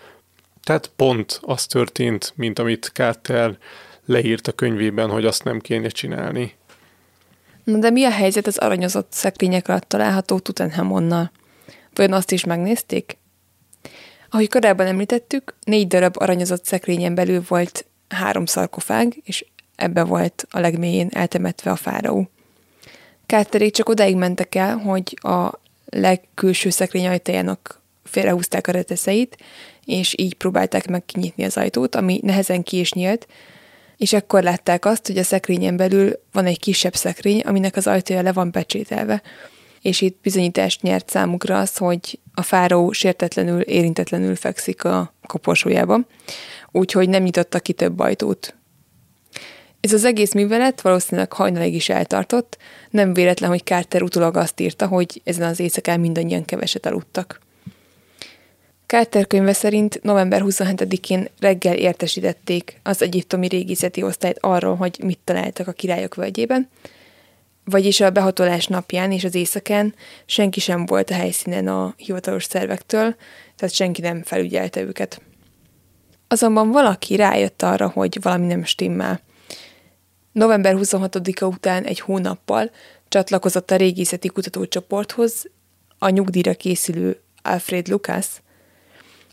[0.63, 3.57] Tehát pont az történt, mint amit Carter
[4.05, 6.55] leírt a könyvében, hogy azt nem kéne csinálni.
[7.63, 11.31] Na de mi a helyzet az aranyozott szekrények alatt található Tutanhamonnal?
[11.93, 13.17] Vajon azt is megnézték?
[14.29, 20.59] Ahogy korábban említettük, négy darab aranyozott szekrényen belül volt három szarkofág, és ebbe volt a
[20.59, 22.29] legmélyén eltemetve a fáraó.
[23.25, 29.37] Kárterék csak odáig mentek el, hogy a legkülső szekrény ajtajának félrehúzták a reteszeit,
[29.85, 33.27] és így próbálták meg kinyitni az ajtót, ami nehezen ki is nyílt,
[33.97, 38.21] és ekkor látták azt, hogy a szekrényen belül van egy kisebb szekrény, aminek az ajtaja
[38.21, 39.21] le van pecsételve,
[39.81, 45.99] és itt bizonyítást nyert számukra az, hogy a fáraó sértetlenül, érintetlenül fekszik a koporsójába,
[46.71, 48.53] úgyhogy nem nyitotta ki több ajtót.
[49.79, 52.57] Ez az egész művelet valószínűleg hajnalig is eltartott,
[52.89, 57.39] nem véletlen, hogy Carter utólag azt írta, hogy ezen az éjszakán mindannyian keveset aludtak.
[58.85, 65.67] Carter könyve szerint november 27-én reggel értesítették az egyiptomi régészeti osztályt arról, hogy mit találtak
[65.67, 66.69] a királyok völgyében,
[67.69, 73.15] vagyis a behatolás napján és az éjszakán senki sem volt a helyszínen a hivatalos szervektől,
[73.55, 75.21] tehát senki nem felügyelte őket.
[76.27, 79.21] Azonban valaki rájött arra, hogy valami nem stimmel.
[80.31, 82.71] November 26-a után egy hónappal
[83.07, 85.49] csatlakozott a régészeti kutatócsoporthoz
[85.97, 88.27] a nyugdíjra készülő Alfred Lucas,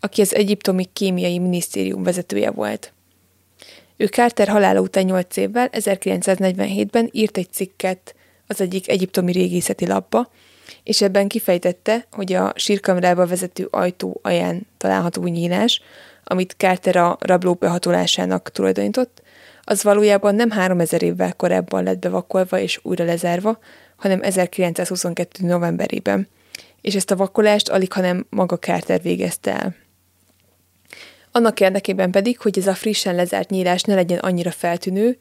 [0.00, 2.92] aki az egyiptomi kémiai minisztérium vezetője volt.
[3.96, 8.14] Ő Carter halála után 8 évvel, 1947-ben írt egy cikket
[8.46, 10.30] az egyik egyiptomi régészeti lapba,
[10.82, 15.80] és ebben kifejtette, hogy a sírkamrába vezető ajtó aján található nyílás,
[16.24, 19.22] amit Carter a rabló behatolásának tulajdonított,
[19.64, 23.58] az valójában nem 3000 évvel korábban lett bevakolva és újra lezárva,
[23.96, 25.46] hanem 1922.
[25.46, 26.28] novemberében,
[26.80, 29.74] és ezt a vakolást alig, hanem maga Carter végezte el.
[31.32, 35.18] Annak érdekében pedig, hogy ez a frissen lezárt nyílás ne legyen annyira feltűnő,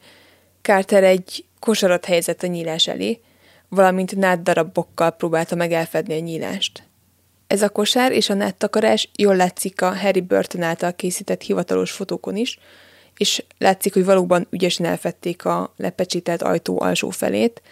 [0.66, 3.20] Carter egy kosarat helyezett a nyílás elé,
[3.68, 6.82] valamint nád darabokkal próbálta meg elfedni a nyílást.
[7.46, 11.90] Ez a kosár és a nád takarás jól látszik a Harry Burton által készített hivatalos
[11.90, 12.58] fotókon is,
[13.16, 17.62] és látszik, hogy valóban ügyesen elfették a lepecsételt ajtó alsó felét,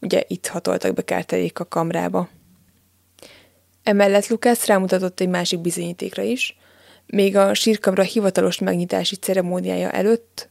[0.00, 2.28] ugye itt hatoltak be Carterék a kamrába.
[3.82, 6.56] Emellett Lukács rámutatott egy másik bizonyítékra is.
[7.06, 10.50] Még a sírkamra hivatalos megnyitási ceremóniája előtt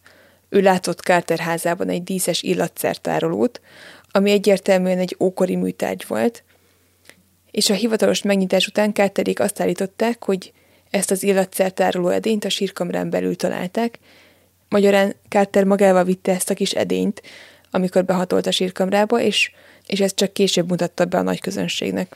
[0.52, 3.62] ő látott Carter házában egy díszes illatszertárolót,
[4.12, 6.44] ami egyértelműen egy ókori műtárgy volt,
[7.52, 10.54] és a hivatalos megnyitás után Carterék azt állították, hogy
[10.90, 14.00] ezt az illatszertároló edényt a sírkamrán belül találták,
[14.70, 17.22] magyarán Carter magával vitte ezt a kis edényt,
[17.72, 19.52] amikor behatolt a sírkamrába, és,
[19.88, 22.16] és ezt csak később mutatta be a nagy közönségnek.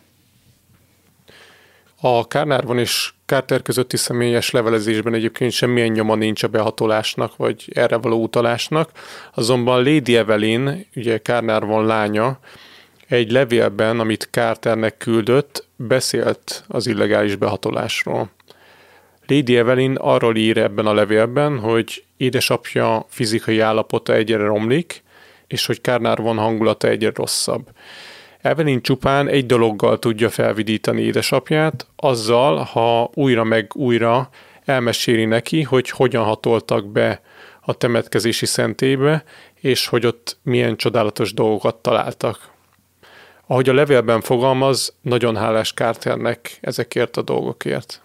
[2.08, 7.98] A Kárnárban és Carter közötti személyes levelezésben egyébként semmilyen nyoma nincs a behatolásnak, vagy erre
[7.98, 8.92] való utalásnak,
[9.34, 12.40] azonban Lady Evelyn, ugye Kárnárvan lánya,
[13.08, 18.30] egy levélben, amit Carternek küldött, beszélt az illegális behatolásról.
[19.28, 25.04] Lady Evelyn arról ír ebben a levélben, hogy édesapja fizikai állapota egyre romlik,
[25.48, 27.70] és hogy Kárnárvan hangulata egyre rosszabb.
[28.46, 34.30] Evelyn csupán egy dologgal tudja felvidítani édesapját, azzal, ha újra meg újra
[34.66, 37.22] elmeséli neki, hogy hogyan hatoltak be
[37.62, 39.24] a temetkezési szentébe,
[39.60, 42.50] és hogy ott milyen csodálatos dolgokat találtak.
[43.48, 48.02] Ahogy a levélben fogalmaz, nagyon hálás Carternek ezekért a dolgokért.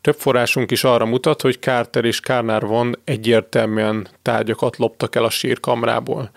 [0.00, 6.30] Több forrásunk is arra mutat, hogy Carter és Carnarvon egyértelműen tárgyakat loptak el a sírkamrából.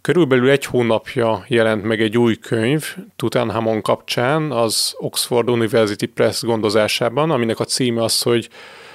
[0.00, 7.30] Körülbelül egy hónapja jelent meg egy új könyv Tutankhamon kapcsán az Oxford University Press gondozásában,
[7.30, 8.48] aminek a címe az, hogy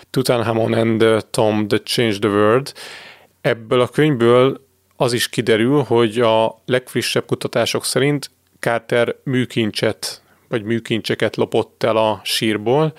[0.09, 2.73] Tutankhamon and Tom that Changed the World.
[3.41, 11.35] Ebből a könyvből az is kiderül, hogy a legfrissebb kutatások szerint Carter műkincset vagy műkincseket
[11.35, 12.93] lopott el a sírból,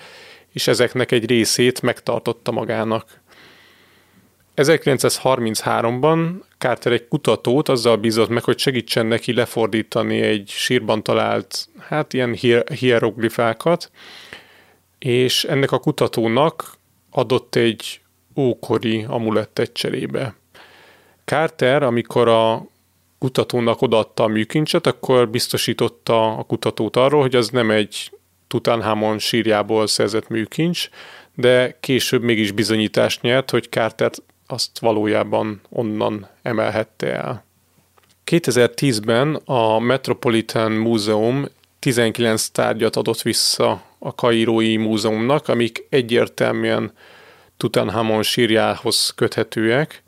[0.51, 3.21] és ezeknek egy részét megtartotta magának.
[4.55, 12.13] 1933-ban Carter egy kutatót azzal bízott meg, hogy segítsen neki lefordítani egy sírban talált, hát
[12.13, 12.37] ilyen
[12.73, 13.91] hieroglifákat,
[14.99, 16.77] és ennek a kutatónak
[17.11, 18.01] adott egy
[18.35, 20.35] ókori amulettet cserébe.
[21.25, 22.65] Carter, amikor a
[23.19, 28.11] kutatónak odaadta a műkincset, akkor biztosította a kutatót arról, hogy az nem egy
[28.47, 30.89] Tutankhamon sírjából szerzett műkincs,
[31.35, 34.11] de később mégis bizonyítást nyert, hogy Carter
[34.47, 37.45] azt valójában onnan emelhette el.
[38.25, 41.45] 2010-ben a Metropolitan Múzeum
[41.79, 46.91] 19 tárgyat adott vissza a Kairói Múzeumnak, amik egyértelműen
[47.57, 50.03] Tutankhamon sírjához köthetőek.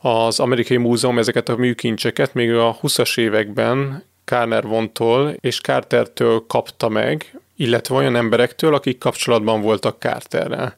[0.00, 6.88] Az amerikai múzeum ezeket a műkincseket még a 20-as években Kárner vontól és Cartertől kapta
[6.88, 10.76] meg, illetve olyan emberektől, akik kapcsolatban voltak Carterrel.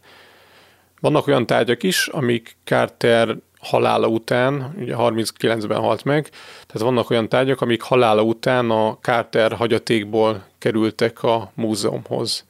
[1.05, 6.29] Vannak olyan tárgyak is, amik Carter halála után, ugye 39-ben halt meg,
[6.67, 12.45] tehát vannak olyan tárgyak, amik halála után a Carter hagyatékból kerültek a múzeumhoz.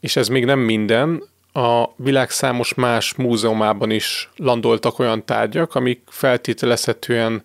[0.00, 6.02] És ez még nem minden, a világ számos más múzeumában is landoltak olyan tárgyak, amik
[6.06, 7.42] feltételezhetően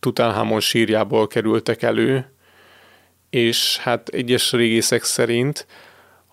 [0.00, 2.32] Tutankhamon sírjából kerültek elő,
[3.30, 5.66] és hát egyes régészek szerint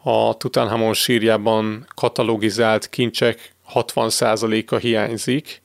[0.08, 5.62] a Tutankhamon sírjában katalogizált kincsek 60%-a hiányzik,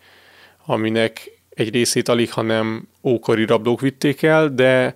[0.67, 4.95] aminek egy részét alig, hanem ókori rablók vitték el, de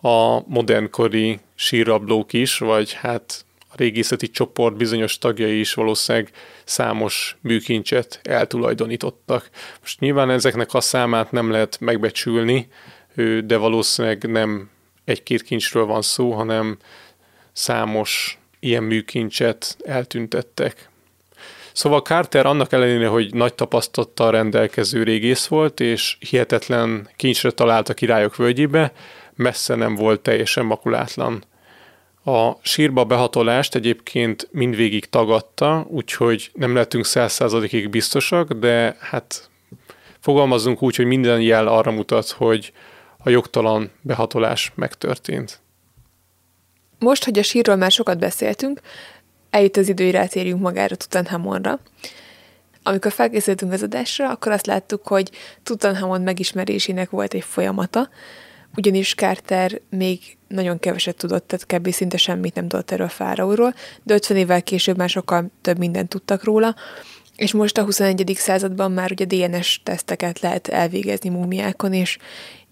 [0.00, 6.30] a modernkori sírrablók is, vagy hát a régészeti csoport bizonyos tagjai is valószínűleg
[6.64, 9.50] számos műkincset eltulajdonítottak.
[9.80, 12.68] Most nyilván ezeknek a számát nem lehet megbecsülni,
[13.44, 14.70] de valószínűleg nem
[15.04, 16.78] egy-két kincsről van szó, hanem
[17.52, 20.88] számos ilyen műkincset eltüntettek.
[21.72, 27.94] Szóval Carter annak ellenére, hogy nagy tapasztalattal rendelkező régész volt, és hihetetlen kincsre talált a
[27.94, 28.92] királyok völgyébe,
[29.34, 31.44] messze nem volt teljesen makulátlan.
[32.24, 39.50] A sírba behatolást egyébként mindvégig tagadta, úgyhogy nem lettünk százszázalékig biztosak, de hát
[40.20, 42.72] fogalmazunk úgy, hogy minden jel arra mutat, hogy
[43.18, 45.62] a jogtalan behatolás megtörtént.
[47.04, 48.80] Most, hogy a sírról már sokat beszéltünk,
[49.50, 51.80] eljött az idő, hogy rátérjünk magára Tutankhamonra.
[52.82, 55.30] Amikor felkészültünk az adásra, akkor azt láttuk, hogy
[55.62, 58.08] Tutankhamon megismerésének volt egy folyamata,
[58.76, 61.92] ugyanis Carter még nagyon keveset tudott, tehát kb.
[61.92, 66.08] szinte semmit nem tudott erről a fáraóról, de 50 évvel később már sokkal több mindent
[66.08, 66.74] tudtak róla,
[67.36, 68.32] és most a 21.
[68.36, 72.18] században már ugye DNS teszteket lehet elvégezni múmiákon, és,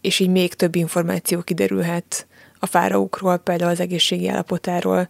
[0.01, 2.27] és így még több információ kiderülhet
[2.62, 5.09] a fáraókról, például az egészségi állapotáról,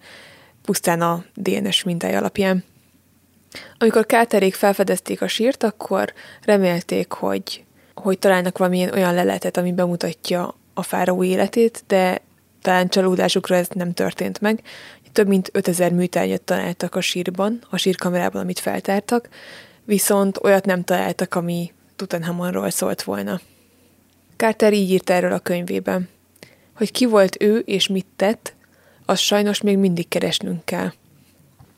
[0.63, 2.65] pusztán a DNS mintája alapján.
[3.79, 6.13] Amikor Káterék felfedezték a sírt, akkor
[6.43, 12.21] remélték, hogy, hogy találnak valamilyen olyan leletet, ami bemutatja a fáraó életét, de
[12.63, 14.63] talán csalódásukra ez nem történt meg.
[15.13, 19.29] Több mint 5000 műtárgyat találtak a sírban, a sírkamerában, amit feltártak,
[19.85, 23.41] viszont olyat nem találtak, ami Tutanhamonról szólt volna.
[24.37, 26.09] Carter így írt erről a könyvében,
[26.75, 28.55] hogy ki volt ő és mit tett,
[29.07, 30.93] az sajnos még mindig keresnünk kell.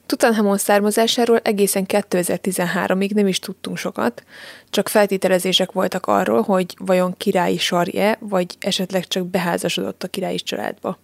[0.06, 4.24] Tutanhamon származásáról egészen 2013-ig nem is tudtunk sokat,
[4.70, 10.98] csak feltételezések voltak arról, hogy vajon királyi sarje, vagy esetleg csak beházasodott a királyi családba.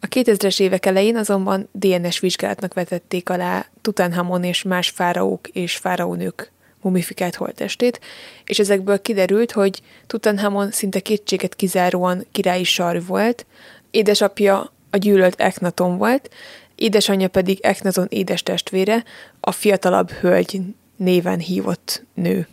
[0.00, 6.52] A 2000-es évek elején azonban DNS vizsgálatnak vetették alá Tutanhamon és más fáraók és fáraónők
[6.80, 8.00] mumifikált holtestét,
[8.44, 13.46] és ezekből kiderült, hogy Tutanhamon szinte kétséget kizáróan királyi sarj volt,
[13.90, 16.30] édesapja a gyűlölt Eknaton volt,
[16.74, 19.04] édesanyja pedig Eknaton édes testvére,
[19.40, 20.60] a fiatalabb hölgy
[20.96, 22.48] néven hívott nő.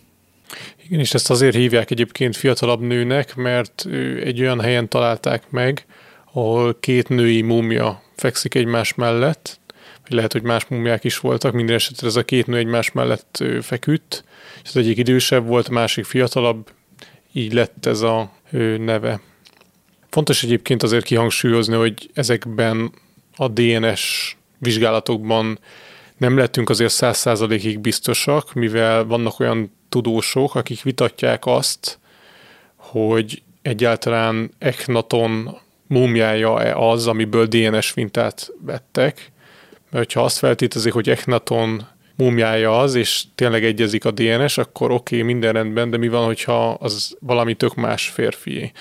[0.85, 3.85] Igen, és ezt azért hívják egyébként fiatalabb nőnek, mert
[4.23, 5.85] egy olyan helyen találták meg,
[6.33, 9.59] ahol két női múmia fekszik egymás mellett,
[10.07, 14.23] lehet, hogy más múmiák is voltak, minden esetre ez a két nő egymás mellett feküdt,
[14.63, 16.71] és az egyik idősebb volt, a másik fiatalabb,
[17.31, 18.31] így lett ez a
[18.77, 19.19] neve.
[20.09, 22.91] Fontos egyébként azért kihangsúlyozni, hogy ezekben
[23.35, 25.59] a DNS vizsgálatokban
[26.17, 31.99] nem lettünk azért száz százalékig biztosak, mivel vannak olyan tudósok, akik vitatják azt,
[32.75, 39.31] hogy egyáltalán Eknaton múmiája-e az, amiből DNS mintát vettek,
[39.95, 45.15] mert ha azt feltétezik, hogy Eknaton múmiája az, és tényleg egyezik a DNS, akkor oké,
[45.15, 48.71] okay, minden rendben, de mi van, hogyha az valami tök más férfi?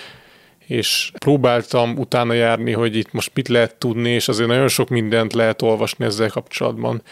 [0.66, 5.32] és próbáltam utána járni, hogy itt most mit lehet tudni, és azért nagyon sok mindent
[5.32, 7.02] lehet olvasni ezzel kapcsolatban.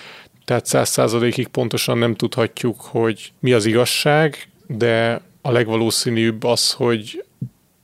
[0.45, 7.25] Tehát száz százalékig pontosan nem tudhatjuk, hogy mi az igazság, de a legvalószínűbb az, hogy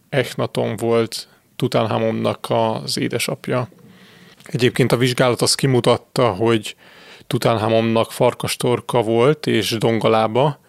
[0.08, 3.68] Echnaton volt Tutanhamonnak az édesapja.
[4.50, 6.76] Egyébként a vizsgálat azt kimutatta, hogy
[7.26, 10.60] Tutanhamonnak farkastorka volt és dongalába,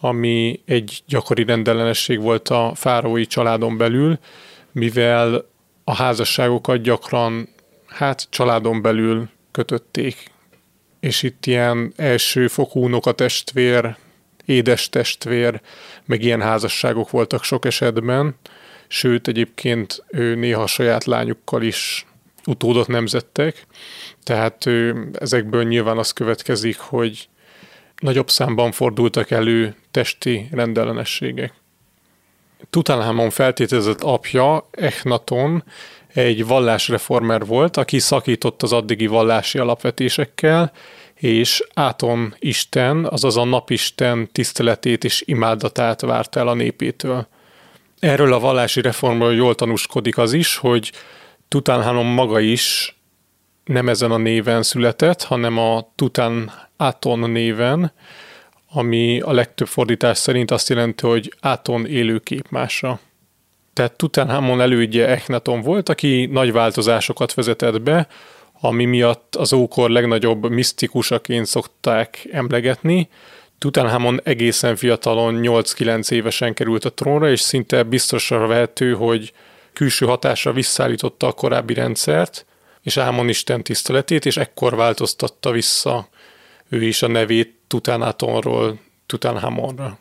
[0.00, 4.18] ami egy gyakori rendellenesség volt a fáraói családon belül,
[4.72, 5.48] mivel
[5.84, 7.48] a házasságokat gyakran
[7.86, 10.30] hát családon belül kötötték.
[11.00, 13.96] És itt ilyen első fokú testvér,
[14.44, 15.60] édes testvér,
[16.04, 18.34] meg ilyen házasságok voltak sok esetben,
[18.88, 22.06] sőt egyébként ő néha saját lányukkal is
[22.46, 23.66] utódot nemzettek,
[24.22, 24.64] tehát
[25.12, 27.28] ezekből nyilván az következik, hogy
[28.00, 31.52] nagyobb számban fordultak elő testi rendellenességek.
[32.70, 35.64] Tutanhamon feltételezett apja, Echnaton,
[36.14, 40.72] egy vallásreformer volt, aki szakított az addigi vallási alapvetésekkel,
[41.14, 47.26] és Áton Isten, azaz a napisten tiszteletét és imádatát várt el a népétől.
[47.98, 50.92] Erről a vallási reformról jól tanúskodik az is, hogy
[51.48, 52.96] Tutanhamon maga is
[53.64, 57.92] nem ezen a néven született, hanem a Tutan Aton néven,
[58.70, 62.98] ami a legtöbb fordítás szerint azt jelenti, hogy Aton élő képmása.
[63.72, 68.06] Tehát Tutanhamon elődje Echnaton volt, aki nagy változásokat vezetett be,
[68.60, 73.08] ami miatt az ókor legnagyobb misztikusaként szokták emlegetni.
[73.58, 79.32] Tutanhamon egészen fiatalon, 8-9 évesen került a trónra, és szinte biztosra vehető, hogy
[79.76, 82.46] külső hatásra visszaállította a korábbi rendszert,
[82.82, 86.08] és Ámon Isten tiszteletét, és ekkor változtatta vissza
[86.68, 89.98] ő is a nevét Tutánátonról Tutánhamonra.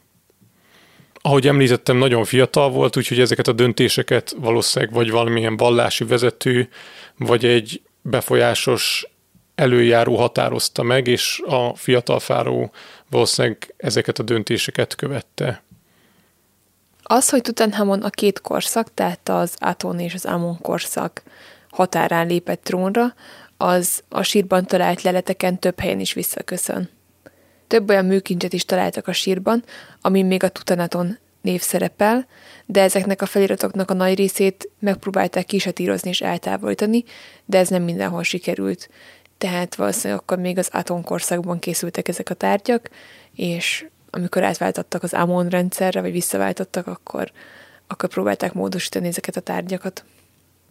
[1.13, 6.69] Ahogy említettem, nagyon fiatal volt, úgyhogy ezeket a döntéseket valószínűleg vagy valamilyen vallási vezető,
[7.17, 9.07] vagy egy befolyásos
[9.55, 12.71] előjáró határozta meg, és a fiatal fáró
[13.09, 15.63] valószínűleg ezeket a döntéseket követte.
[17.07, 21.23] Az, hogy Tutanhamon a két korszak, tehát az Aton és az Amon korszak
[21.69, 23.13] határán lépett trónra,
[23.57, 26.89] az a sírban talált leleteken több helyen is visszaköszön.
[27.67, 29.63] Több olyan műkincset is találtak a sírban,
[30.01, 32.27] amin még a Tutanaton név szerepel,
[32.65, 37.03] de ezeknek a feliratoknak a nagy részét megpróbálták kisatírozni és eltávolítani,
[37.45, 38.89] de ez nem mindenhol sikerült.
[39.37, 42.89] Tehát valószínűleg akkor még az Aton korszakban készültek ezek a tárgyak,
[43.35, 43.85] és
[44.15, 47.31] amikor átváltottak az Amon rendszerre, vagy visszaváltottak, akkor,
[47.87, 50.03] akkor próbálták módosítani ezeket a tárgyakat.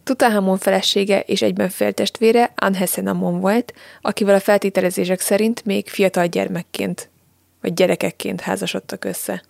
[0.05, 7.11] Tutanhamon felesége és egyben féltestvére Anhesenamon volt, akivel a feltételezések szerint még fiatal gyermekként
[7.61, 9.43] vagy gyerekekként házasodtak össze.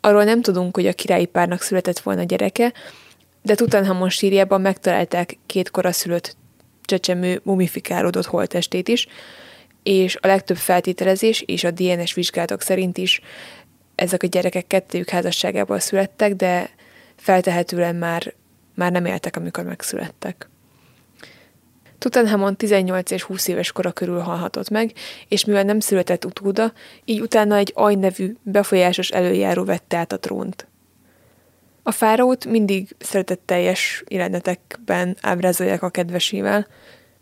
[0.00, 2.72] Arról nem tudunk, hogy a királyi párnak született volna gyereke,
[3.42, 6.36] de Tutanhamon sírjában megtalálták két koraszülött
[6.84, 9.06] csecsemő mumifikálódott holtestét is,
[9.82, 13.20] és a legtöbb feltételezés és a DNS vizsgálatok szerint is
[13.94, 16.70] ezek a gyerekek kettőjük házasságából születtek, de
[17.16, 18.34] feltehetően már,
[18.74, 20.50] már nem éltek, amikor megszülettek.
[21.98, 24.92] Tutanhamon 18 és 20 éves kora körül halhatott meg,
[25.28, 26.72] és mivel nem született utóda,
[27.04, 30.66] így utána egy Aj nevű, befolyásos előjáró vette át a trónt.
[31.82, 36.66] A fáraót mindig szeretetteljes jelenetekben ábrázolják a kedvesével,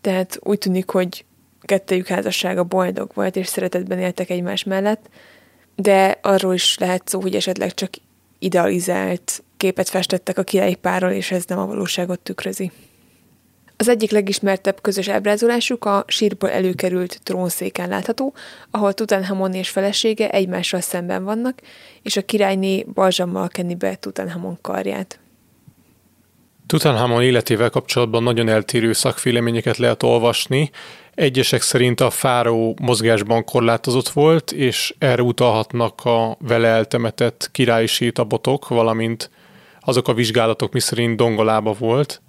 [0.01, 1.25] tehát úgy tűnik, hogy
[1.71, 5.09] kettőjük házassága boldog volt, és szeretetben éltek egymás mellett,
[5.75, 7.89] de arról is lehet szó, hogy esetleg csak
[8.39, 12.71] idealizált képet festettek a királyi párról, és ez nem a valóságot tükrözi.
[13.77, 18.33] Az egyik legismertebb közös ábrázolásuk a sírból előkerült trónszéken látható,
[18.71, 21.59] ahol Tutanhamon és felesége egymással szemben vannak,
[22.01, 25.20] és a királyné balzsammal kenni be Tutanhamon karját.
[26.71, 30.71] Tutanhamon életével kapcsolatban nagyon eltérő szakvéleményeket lehet olvasni.
[31.13, 38.67] Egyesek szerint a fáraó mozgásban korlátozott volt, és erre utalhatnak a vele eltemetett királyi sétabotok,
[38.67, 39.29] valamint
[39.79, 42.21] azok a vizsgálatok, miszerint dongolába volt–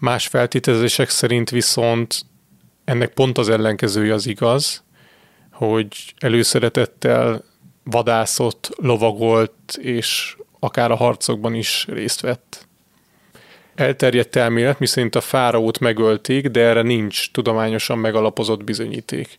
[0.00, 2.22] Más feltételezések szerint viszont
[2.84, 4.84] ennek pont az ellenkezője az igaz,
[5.52, 7.44] hogy előszeretettel
[7.84, 12.68] vadászott, lovagolt, és akár a harcokban is részt vett.
[13.80, 19.38] Elterjedt elmélet, miszerint a fáraót megölték, de erre nincs tudományosan megalapozott bizonyíték.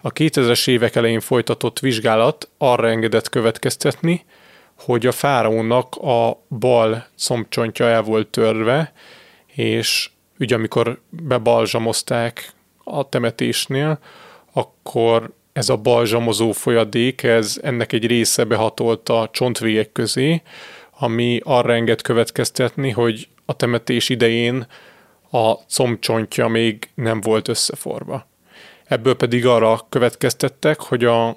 [0.00, 4.24] A 2000-es évek elején folytatott vizsgálat arra engedett következtetni,
[4.78, 8.92] hogy a fáraónak a bal szombcsontja el volt törve,
[9.46, 12.52] és ugye amikor bebalzsamozták
[12.84, 13.98] a temetésnél,
[14.52, 20.42] akkor ez a balzsamozó folyadék, ez ennek egy része behatolt a csontvégek közé,
[20.98, 24.66] ami arra enged következtetni, hogy a temetés idején
[25.30, 28.26] a combcsontja még nem volt összeforva.
[28.84, 31.36] Ebből pedig arra következtettek, hogy a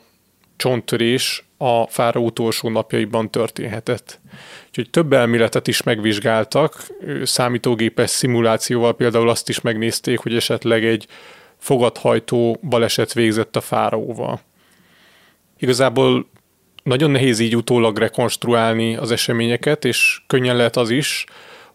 [0.55, 4.19] csonttörés a fára utolsó napjaiban történhetett.
[4.67, 6.87] Úgyhogy több elméletet is megvizsgáltak,
[7.23, 11.07] számítógépes szimulációval például azt is megnézték, hogy esetleg egy
[11.57, 14.39] fogadhajtó baleset végzett a fáraóval.
[15.59, 16.29] Igazából
[16.83, 21.25] nagyon nehéz így utólag rekonstruálni az eseményeket, és könnyen lehet az is,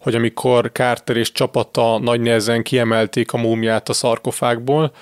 [0.03, 4.93] hogy amikor Carter és csapata nagy nehezen kiemelték a múmiát a szarkofágból,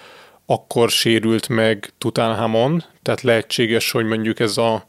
[0.46, 4.84] akkor sérült meg Tutankhamon, tehát lehetséges, hogy mondjuk ez a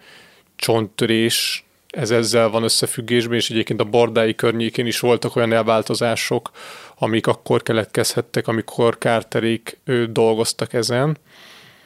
[0.56, 6.52] csonttörés ez ezzel van összefüggésben, és egyébként a bordái környékén is voltak olyan elváltozások,
[6.98, 11.18] amik akkor keletkezhettek, amikor Kárterék dolgoztak ezen.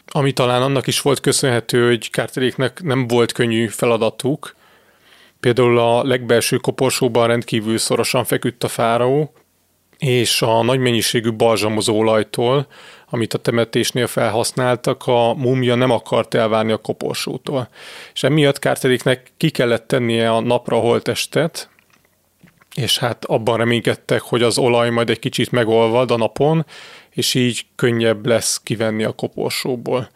[0.08, 4.56] Ami talán annak is volt köszönhető, hogy Kárteréknek nem volt könnyű feladatuk.
[5.40, 9.34] Például a legbelső koporsóban rendkívül szorosan feküdt a fáraó,
[9.98, 12.68] és a nagy mennyiségű balzsamozó olajtól,
[13.10, 17.70] amit a temetésnél felhasználtak, a múmia nem akart elvárni a koporsótól.
[18.14, 21.70] És emiatt Kárteréknek ki kellett tennie a napra holtestet,
[22.76, 26.66] és hát abban reménykedtek, hogy az olaj majd egy kicsit megolvad a napon,
[27.10, 30.10] és így könnyebb lesz kivenni a koporsóból.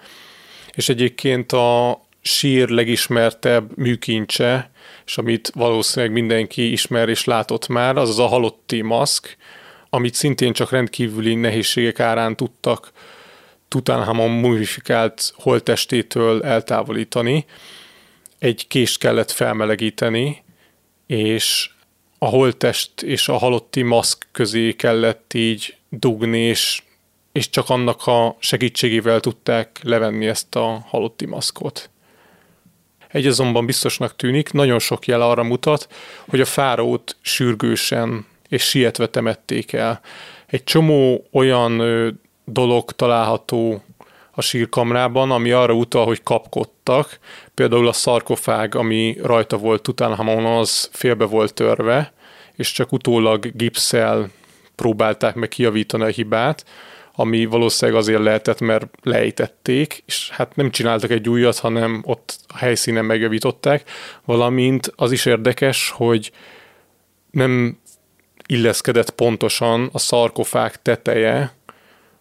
[0.71, 4.71] És egyébként a sír legismertebb műkincse,
[5.05, 9.37] és amit valószínűleg mindenki ismer és látott már, az az a halotti maszk,
[9.89, 12.91] amit szintén csak rendkívüli nehézségek árán tudtak
[13.67, 17.45] Tutankhamon mumifikált holttestétől eltávolítani.
[18.39, 20.43] Egy kést kellett felmelegíteni,
[21.07, 21.69] és
[22.17, 26.81] a holttest és a halotti maszk közé kellett így dugni, és,
[27.31, 31.89] és csak annak a segítségével tudták levenni ezt a halotti maszkot.
[33.11, 35.87] Egy azonban biztosnak tűnik, nagyon sok jel arra mutat,
[36.29, 40.01] hogy a fáraót sürgősen és sietve temették el.
[40.45, 41.81] Egy csomó olyan
[42.45, 43.83] dolog található
[44.31, 47.19] a sírkamrában, ami arra utal, hogy kapkodtak.
[47.53, 52.13] Például a szarkofág, ami rajta volt Tutankhamon, az félbe volt törve,
[52.55, 54.29] és csak utólag gipszel
[54.75, 56.65] próbálták meg kijavítani a hibát,
[57.19, 62.57] ami valószínűleg azért lehetett, mert lejtették, és hát nem csináltak egy újat, hanem ott a
[62.57, 63.89] helyszínen megjavították,
[64.25, 66.31] valamint az is érdekes, hogy
[67.31, 67.79] nem
[68.45, 71.53] illeszkedett pontosan a szarkofág teteje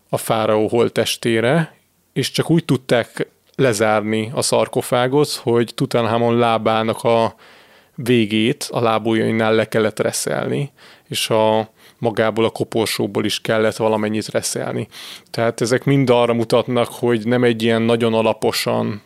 [0.08, 1.74] a fáraó holtestére,
[2.12, 7.34] és csak úgy tudták lezárni a szarkofágot, hogy Tutankhamon lábának a
[7.94, 10.72] végét a lábujjainál le kellett reszelni,
[11.08, 14.88] és a magából a koporsóból is kellett valamennyit reszelni.
[15.30, 19.02] Tehát ezek mind arra mutatnak, hogy nem egy ilyen nagyon alaposan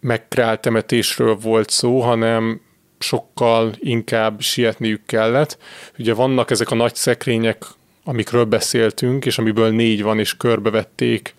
[0.00, 2.60] megkrált temetésről volt szó, hanem
[2.98, 5.58] sokkal inkább sietniük kellett.
[5.98, 7.64] Ugye vannak ezek a nagy szekrények,
[8.04, 11.34] amikről beszéltünk, és amiből négy van, és körbevették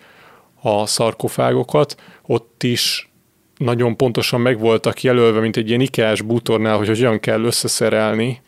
[0.60, 3.08] a szarkofágokat, ott is
[3.56, 8.42] nagyon pontosan meg voltak jelölve, mint egy ilyen ikás bútornál, hogy hogyan kell összeszerelni.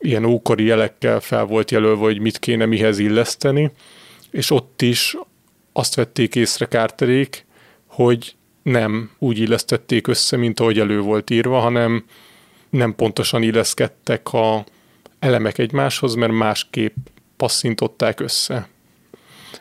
[0.00, 3.70] Ilyen ókori jelekkel fel volt jelölve, hogy mit kéne mihez illeszteni,
[4.30, 5.16] és ott is
[5.72, 7.46] azt vették észre kárterék,
[7.86, 12.04] hogy nem úgy illesztették össze, mint ahogy elő volt írva, hanem
[12.70, 14.64] nem pontosan illeszkedtek a
[15.18, 16.96] elemek egymáshoz, mert másképp
[17.36, 18.68] passzintották össze.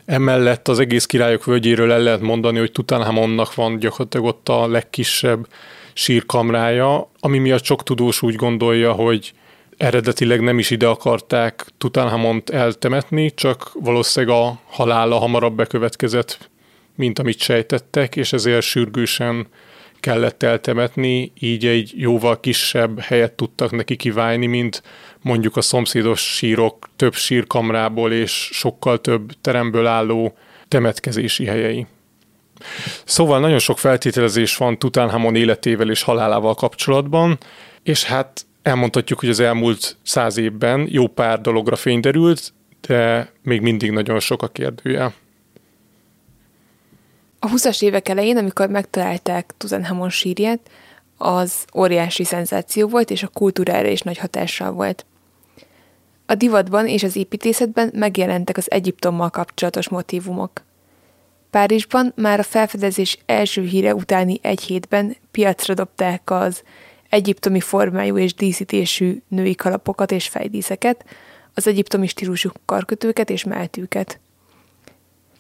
[0.05, 5.47] Emellett az egész királyok völgyéről el lehet mondani, hogy Tutankhamonnak van gyakorlatilag ott a legkisebb
[5.93, 9.33] sírkamrája, ami miatt sok tudós úgy gondolja, hogy
[9.79, 16.49] eredetileg nem is ide akarták Tutankhamont eltemetni, csak valószínűleg a halála hamarabb bekövetkezett,
[16.95, 19.47] mint amit sejtettek, és ezért sürgősen
[19.99, 24.83] kellett eltemetni, így egy jóval kisebb helyet tudtak neki kiválni, mint
[25.21, 31.87] mondjuk a szomszédos sírok több sírkamrából és sokkal több teremből álló temetkezési helyei.
[33.03, 37.37] Szóval nagyon sok feltételezés van Tutankhamon életével és halálával kapcsolatban,
[37.83, 42.53] és hát elmondhatjuk, hogy az elmúlt száz évben jó pár dologra fény derült,
[42.87, 45.13] de még mindig nagyon sok a kérdője.
[47.39, 50.59] A 20-as évek elején, amikor megtalálták Tutankhamon sírját,
[51.17, 55.05] az óriási szenzáció volt, és a kultúrára is nagy hatással volt.
[56.25, 60.63] A divatban és az építészetben megjelentek az Egyiptommal kapcsolatos motívumok.
[61.49, 66.63] Párizsban már a felfedezés első híre utáni egy hétben piacra dobták az
[67.09, 71.05] egyiptomi formájú és díszítésű női kalapokat és fejdíszeket,
[71.53, 74.19] az egyiptomi stílusú karkötőket és meltűket.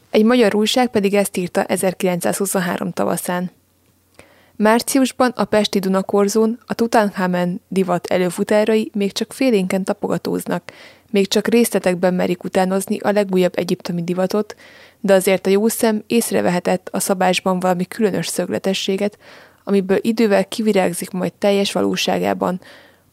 [0.09, 3.51] Egy magyar újság pedig ezt írta 1923 tavaszán.
[4.55, 10.71] Márciusban a Pesti Dunakorzón a Tutankhamen divat előfutárai még csak félénken tapogatóznak,
[11.11, 14.55] még csak részletekben merik utánozni a legújabb egyiptomi divatot,
[14.99, 19.17] de azért a jó szem észrevehetett a szabásban valami különös szögletességet,
[19.69, 22.61] amiből idővel kivirágzik majd teljes valóságában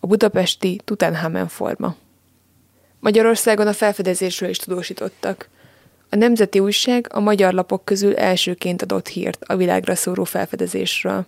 [0.01, 1.95] a budapesti Tutankhamen forma.
[3.01, 5.49] Magyarországon a felfedezésről is tudósítottak.
[6.11, 11.27] A Nemzeti Újság a magyar lapok közül elsőként adott hírt a világra szóró felfedezésről.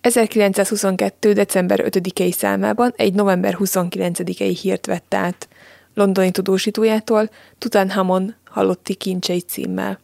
[0.00, 1.32] 1922.
[1.32, 5.48] december 5-i számában egy november 29-i hírt vett át
[5.94, 9.98] londoni tudósítójától Tutankhamon halotti kincsei címmel.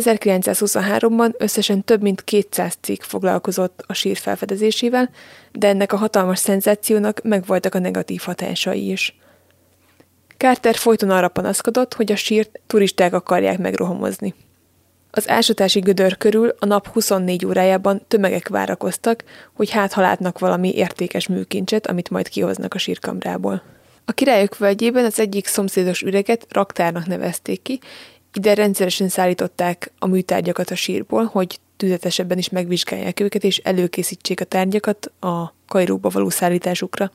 [0.00, 5.10] 1923-ban összesen több mint 200 cikk foglalkozott a sír felfedezésével,
[5.52, 9.18] de ennek a hatalmas szenzációnak megvoltak a negatív hatásai is.
[10.36, 14.34] Carter folyton arra panaszkodott, hogy a sírt turisták akarják megrohamozni.
[15.10, 19.24] Az ásatási gödör körül a nap 24 órájában tömegek várakoztak,
[19.54, 23.62] hogy hát ha látnak valami értékes műkincset, amit majd kihoznak a sírkamrából.
[24.04, 27.80] A királyok völgyében az egyik szomszédos üreget raktárnak nevezték ki,
[28.32, 34.44] ide rendszeresen szállították a műtárgyakat a sírból, hogy tüzetesebben is megvizsgálják őket, és előkészítsék a
[34.44, 37.12] tárgyakat a Kairóba való szállításukra.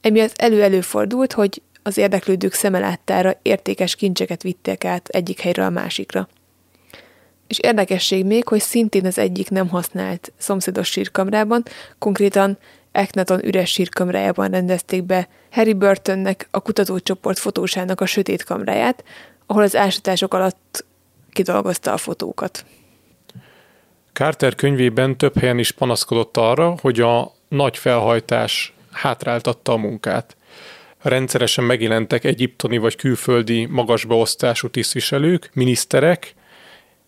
[0.00, 6.28] Emiatt elő-előfordult, hogy az érdeklődők szemeláttára értékes kincseket vittek át egyik helyről a másikra.
[7.46, 11.62] És érdekesség még, hogy szintén az egyik nem használt szomszédos sírkamrában,
[11.98, 12.58] konkrétan
[12.92, 19.04] Eknaton üres sírkamrájában rendezték be Harry Burtonnek, a kutatócsoport fotósának a sötét kamráját,
[19.46, 20.84] ahol az ásatások alatt
[21.32, 22.64] kidolgozta a fotókat.
[24.12, 30.36] Carter könyvében több helyen is panaszkodott arra, hogy a nagy felhajtás hátráltatta a munkát.
[31.02, 36.34] Rendszeresen megjelentek egyiptoni vagy külföldi magasbeosztású tisztviselők, miniszterek,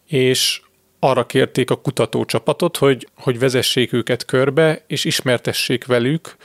[0.07, 0.63] és
[0.99, 6.37] arra kérték a kutatócsapatot, hogy, hogy vezessék őket körbe, és ismertessék velük,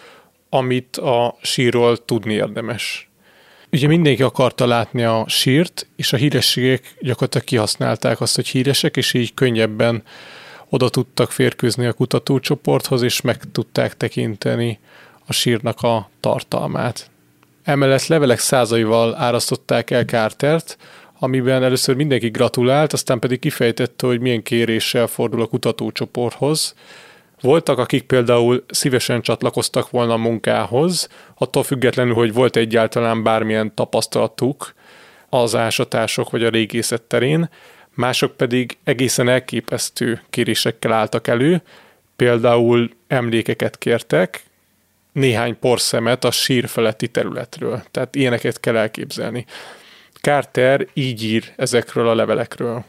[0.49, 3.08] amit a sírról tudni érdemes.
[3.71, 9.13] Ugye mindenki akarta látni a sírt, és a hírességek gyakorlatilag kihasználták azt, hogy híresek, és
[9.13, 10.03] így könnyebben
[10.69, 14.79] oda tudtak férkőzni a kutatócsoporthoz, és meg tudták tekinteni
[15.25, 17.09] a sírnak a tartalmát.
[17.63, 20.77] Emellett levelek százaival árasztották el Cartert,
[21.19, 26.75] amiben először mindenki gratulált, aztán pedig kifejtette, hogy milyen kéréssel fordul a kutatócsoporthoz.
[27.41, 34.73] Voltak, akik például szívesen csatlakoztak volna a munkához, attól függetlenül, hogy volt egyáltalán bármilyen tapasztalatuk
[35.29, 37.49] az ásatások vagy a régészet terén,
[37.93, 41.61] mások pedig egészen elképesztő kérésekkel álltak elő,
[42.19, 44.43] Például emlékeket kértek,
[45.11, 47.83] néhány porszemet a sír feletti területről.
[47.91, 49.45] Tehát ilyeneket kell elképzelni.
[50.21, 52.83] Carter így ír ezekről a levelekről.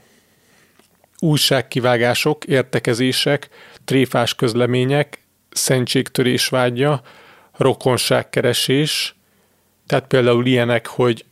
[1.18, 3.48] Újságkivágások, értekezések,
[3.91, 5.18] tréfás közlemények,
[5.51, 7.03] szentségtörés vágya,
[7.57, 9.14] rokonságkeresés,
[9.86, 11.24] tehát például ilyenek, hogy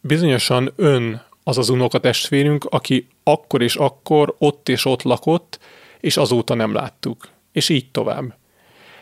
[0.00, 5.58] bizonyosan ön az az unokatestvérünk, aki akkor és akkor ott és ott lakott,
[6.00, 7.28] és azóta nem láttuk.
[7.52, 8.36] És így tovább.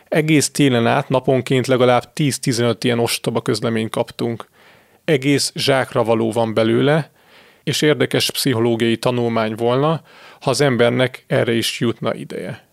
[0.09, 4.49] Egész télen át naponként legalább 10-15 ilyen ostoba közleményt kaptunk.
[5.05, 7.11] Egész zsákra való van belőle,
[7.65, 10.03] és érdekes pszichológiai tanulmány volna,
[10.41, 12.68] ha az embernek erre is jutna ideje.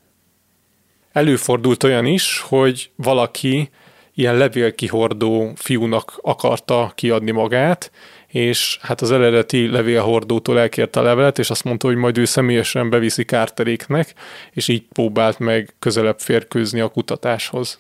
[1.16, 3.70] Előfordult olyan is, hogy valaki
[4.14, 7.92] ilyen levélkihordó fiúnak akarta kiadni magát,
[8.28, 12.90] és hát az eredeti levélhordótól elkérte a levelet, és azt mondta, hogy majd ő személyesen
[12.90, 14.14] beviszi Kárteréknek,
[14.52, 17.80] és így próbált meg közelebb férkőzni a kutatáshoz.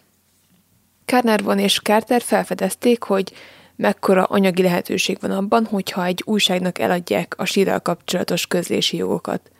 [1.05, 3.31] Carnarvon és Carter felfedezték, hogy
[3.75, 9.51] mekkora anyagi lehetőség van abban, hogyha egy újságnak eladják a sírral kapcsolatos közlési jogokat.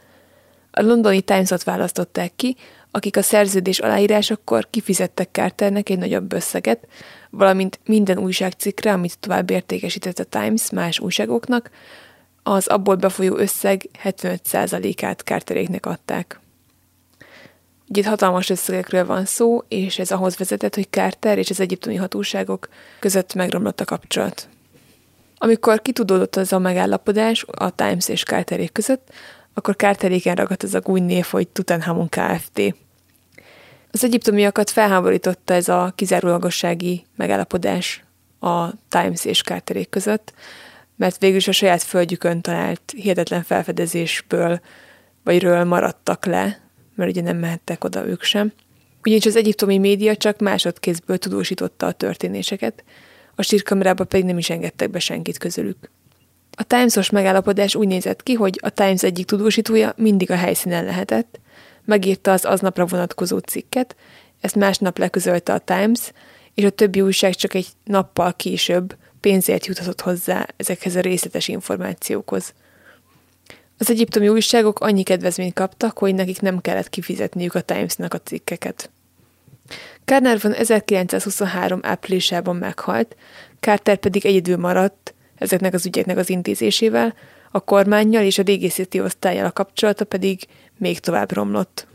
[0.72, 2.56] A londoni Times-ot választották ki,
[2.96, 6.88] akik a szerződés aláírásakor kifizettek Carternek egy nagyobb összeget,
[7.30, 11.70] valamint minden újságcikkre, amit tovább értékesített a Times más újságoknak,
[12.44, 16.40] az abból befolyó összeg 75%-át Carteréknek adták.
[17.90, 21.96] Ugye itt hatalmas összegekről van szó, és ez ahhoz vezetett, hogy Carter és az egyiptomi
[21.96, 22.70] hatóságok
[23.00, 24.50] között megromlott a kapcsolat.
[25.38, 29.14] Amikor kitudódott az a megállapodás a Times és Carterék között,
[29.54, 32.76] akkor Carteréken ragadt az a új név, hogy Tutanhamon Kft.
[33.96, 38.04] Az egyiptomiakat felháborította ez a kizárólagossági megállapodás
[38.40, 40.34] a Times és Carterék között,
[40.96, 44.60] mert végül a saját földjükön talált hihetetlen felfedezésből
[45.24, 46.60] vagy ről maradtak le,
[46.96, 48.52] mert ugye nem mehettek oda ők sem.
[49.04, 52.84] Ugyanis az egyiptomi média csak másodkézből tudósította a történéseket,
[53.36, 55.92] a sírkamerába pedig nem is engedtek be senkit közülük.
[56.52, 61.40] A Times-os megállapodás úgy nézett ki, hogy a Times egyik tudósítója mindig a helyszínen lehetett,
[61.86, 63.96] megírta az aznapra vonatkozó cikket,
[64.42, 66.12] ezt másnap leközölte a Times,
[66.54, 72.54] és a többi újság csak egy nappal később pénzért juthatott hozzá ezekhez a részletes információkhoz.
[73.78, 78.90] Az egyiptomi újságok annyi kedvezményt kaptak, hogy nekik nem kellett kifizetniük a Timesnak a cikkeket.
[80.06, 83.16] Carnarvon 1923 áprilisában meghalt,
[83.60, 87.14] Carter pedig egyedül maradt ezeknek az ügyeknek az intézésével,
[87.56, 90.40] a kormányjal és a régészeti osztályjal a kapcsolata pedig
[90.78, 91.88] még tovább romlott.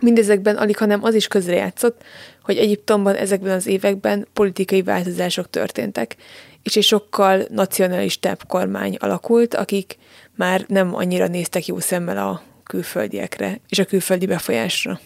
[0.00, 2.02] Mindezekben alig, hanem az is közrejátszott,
[2.42, 6.16] hogy Egyiptomban ezekben az években politikai változások történtek,
[6.62, 9.98] és egy sokkal nacionalistább kormány alakult, akik
[10.36, 15.00] már nem annyira néztek jó szemmel a külföldiekre és a külföldi befolyásra.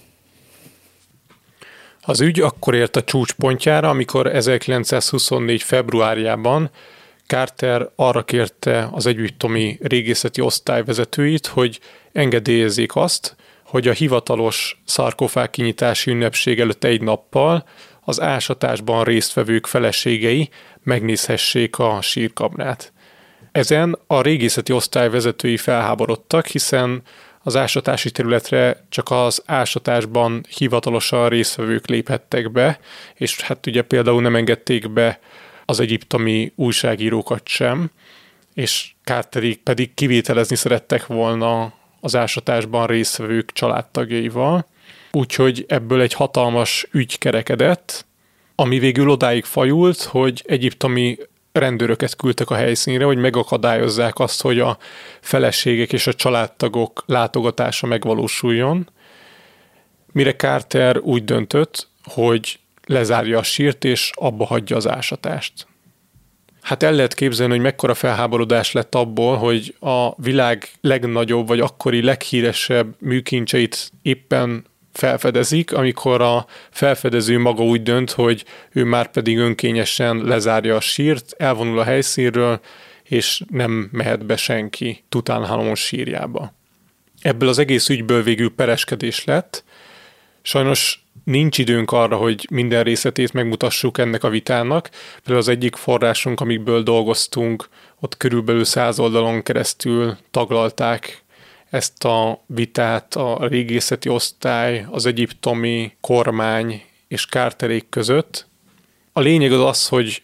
[2.01, 5.63] Az ügy akkor ért a csúcspontjára, amikor 1924.
[5.63, 6.71] februárjában
[7.27, 11.81] Carter arra kérte az egyiptomi régészeti osztály vezetőit, hogy
[12.13, 17.65] engedélyezzék azt, hogy a hivatalos szarkofág kinyitási ünnepség előtt egy nappal
[18.01, 20.49] az ásatásban résztvevők feleségei
[20.83, 22.93] megnézhessék a sírkamrát.
[23.53, 27.03] Ezen a régészeti osztály vezetői felháborodtak, hiszen
[27.43, 32.79] az ásatási területre csak az ásatásban hivatalosan résztvevők léphettek be,
[33.15, 35.19] és hát ugye például nem engedték be
[35.67, 37.91] az egyiptomi újságírókat sem,
[38.55, 44.67] és Carterik pedig kivételezni szerettek volna az ásatásban résztvevők családtagjaival,
[45.13, 48.07] úgyhogy ebből egy hatalmas ügy kerekedett,
[48.55, 51.19] ami végül odáig fajult, hogy egyiptomi
[51.53, 54.79] rendőröket küldtek a helyszínre, hogy megakadályozzák azt, hogy a
[55.21, 58.91] feleségek és a családtagok látogatása megvalósuljon.
[60.13, 65.67] Mire Carter úgy döntött, hogy lezárja a sírt, és abba hagyja az ásatást.
[66.61, 72.03] Hát el lehet képzelni, hogy mekkora felháborodás lett abból, hogy a világ legnagyobb, vagy akkori
[72.03, 80.17] leghíresebb műkincseit éppen felfedezik, amikor a felfedező maga úgy dönt, hogy ő már pedig önkényesen
[80.17, 82.61] lezárja a sírt, elvonul a helyszínről,
[83.03, 86.55] és nem mehet be senki Tutánhalmon sírjába.
[87.21, 89.65] Ebből az egész ügyből végül pereskedés lett.
[90.47, 94.91] Sajnos nincs időnk arra, hogy minden részletét megmutassuk ennek a vitának.
[95.15, 97.69] Például az egyik forrásunk, amikből dolgoztunk,
[98.01, 101.25] ott körülbelül száz oldalon keresztül taglalták
[101.71, 108.47] ezt a vitát a régészeti osztály, az egyiptomi kormány és kárterék között.
[109.13, 110.23] A lényeg az az, hogy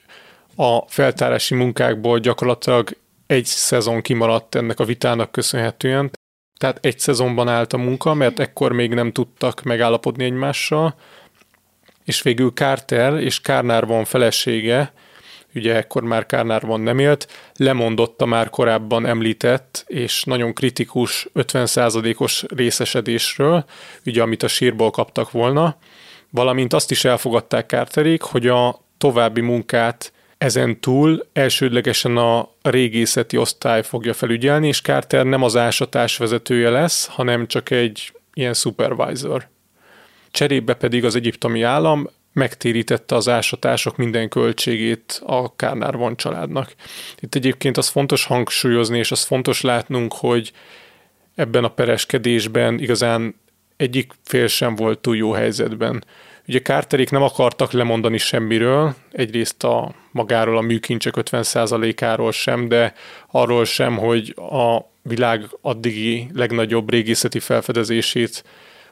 [0.57, 2.97] a feltárási munkákból gyakorlatilag
[3.27, 6.11] egy szezon kimaradt ennek a vitának köszönhetően,
[6.57, 10.95] Tehát egy szezonban állt a munka, mert ekkor még nem tudtak megállapodni egymással,
[12.05, 14.93] és végül Carter és Kárnárvon felesége,
[15.55, 23.65] ugye ekkor már Kárnárvon nem élt, lemondotta már korábban említett és nagyon kritikus 50%-os részesedésről,
[24.07, 25.77] ugye amit a sírból kaptak volna,
[26.31, 30.13] valamint azt is elfogadták Carterék, hogy a további munkát
[30.43, 37.07] ezen túl elsődlegesen a régészeti osztály fogja felügyelni, és Carter nem az ásatás vezetője lesz,
[37.07, 39.49] hanem csak egy ilyen supervisor.
[40.31, 46.75] Cserébe pedig az egyiptomi állam megtérítette az ásatások minden költségét a Kárnár családnak.
[47.21, 50.53] Itt egyébként az fontos hangsúlyozni, és az fontos látnunk, hogy
[51.35, 53.35] ebben a pereskedésben igazán
[53.77, 56.05] egyik fél sem volt túl jó helyzetben.
[56.49, 62.95] Ugye Carterék nem akartak lemondani semmiről, egyrészt a magáról a műkincsek 50%-áról sem, de
[63.31, 68.45] arról sem, hogy a világ addigi legnagyobb régészeti felfedezését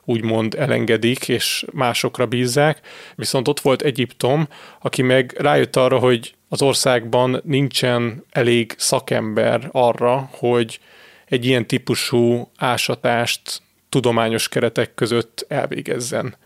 [0.04, 2.80] úgymond elengedik, és másokra bízzák.
[3.14, 4.48] Viszont ott volt Egyiptom,
[4.80, 10.80] aki meg rájött arra, hogy az országban nincsen elég szakember arra, hogy
[11.26, 16.36] egy ilyen típusú ásatást tudományos keretek között elvégezzen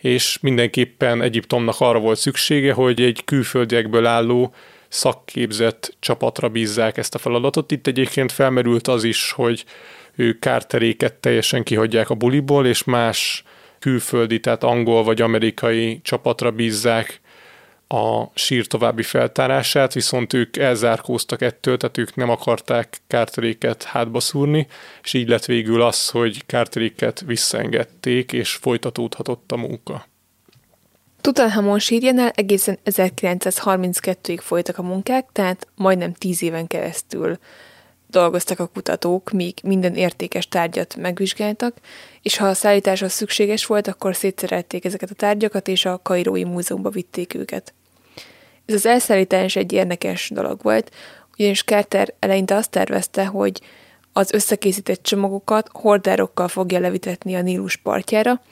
[0.00, 4.54] és mindenképpen Egyiptomnak arra volt szüksége, hogy egy külföldiekből álló
[4.88, 7.72] szakképzett csapatra bízzák ezt a feladatot.
[7.72, 9.64] Itt egyébként felmerült az is, hogy
[10.14, 13.44] ők kárteréket teljesen kihagyják a buliból, és más
[13.78, 17.20] külföldi, tehát angol vagy amerikai csapatra bízzák
[17.92, 24.66] a sír további feltárását, viszont ők elzárkóztak ettől, tehát ők nem akarták kárteréket hátba szúrni,
[25.02, 30.06] és így lett végül az, hogy kárteréket visszaengedték, és folytatódhatott a munka.
[31.20, 37.38] Tutanhamon sírjánál egészen 1932-ig folytak a munkák, tehát majdnem 10 éven keresztül
[38.06, 41.76] dolgoztak a kutatók, míg minden értékes tárgyat megvizsgáltak,
[42.22, 46.90] és ha a szállításhoz szükséges volt, akkor szétszerelték ezeket a tárgyakat, és a Kairói Múzeumba
[46.90, 47.74] vitték őket.
[48.70, 50.90] Ez az elszállítás egy érdekes dolog volt,
[51.38, 53.60] ugyanis Carter eleinte azt tervezte, hogy
[54.12, 58.42] az összekészített csomagokat hordárokkal fogja levitetni a Nílus partjára,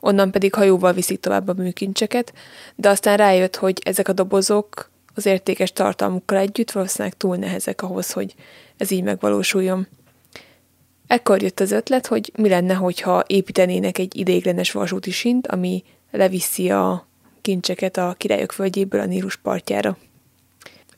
[0.00, 2.32] onnan pedig hajóval viszik tovább a műkincseket,
[2.74, 8.12] de aztán rájött, hogy ezek a dobozok az értékes tartalmukkal együtt valószínűleg túl nehezek ahhoz,
[8.12, 8.34] hogy
[8.76, 9.88] ez így megvalósuljon.
[11.06, 16.70] Ekkor jött az ötlet, hogy mi lenne, hogyha építenének egy ideiglenes vasúti sint, ami leviszi
[16.70, 17.06] a
[17.44, 19.96] kincseket a királyok földjéből a Nílus partjára.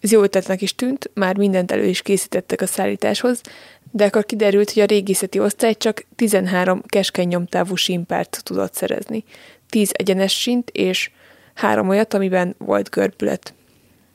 [0.01, 3.41] Ez jó ötletnek is tűnt, már mindent elő is készítettek a szállításhoz,
[3.93, 9.25] de akkor kiderült, hogy a régészeti osztály csak 13 keskeny nyomtávú sínpárt tudott szerezni.
[9.71, 11.11] 10 egyenes sint és
[11.55, 13.55] három olyat, amiben volt görbület.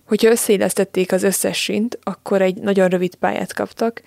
[0.06, 4.02] Hogyha összeillesztették az összes sint, akkor egy nagyon rövid pályát kaptak,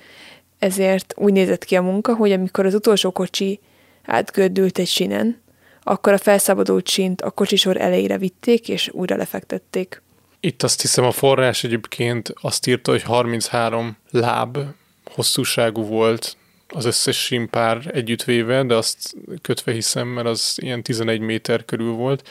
[0.59, 3.61] ezért úgy nézett ki a munka, hogy amikor az utolsó kocsi
[4.05, 5.43] átgördült egy sinen,
[5.85, 10.03] akkor a felszabadult sint a kocsisor elejére vitték, és újra lefektették.
[10.41, 14.59] Itt azt hiszem a forrás egyébként azt írta, hogy 33 láb
[15.05, 16.37] hosszúságú volt
[16.68, 22.28] az összes simpár együttvéve, de azt kötve hiszem, mert az ilyen 11 méter körül volt.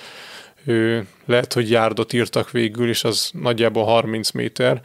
[0.65, 4.81] Ő, lehet, hogy járdot írtak végül, és az nagyjából 30 méter,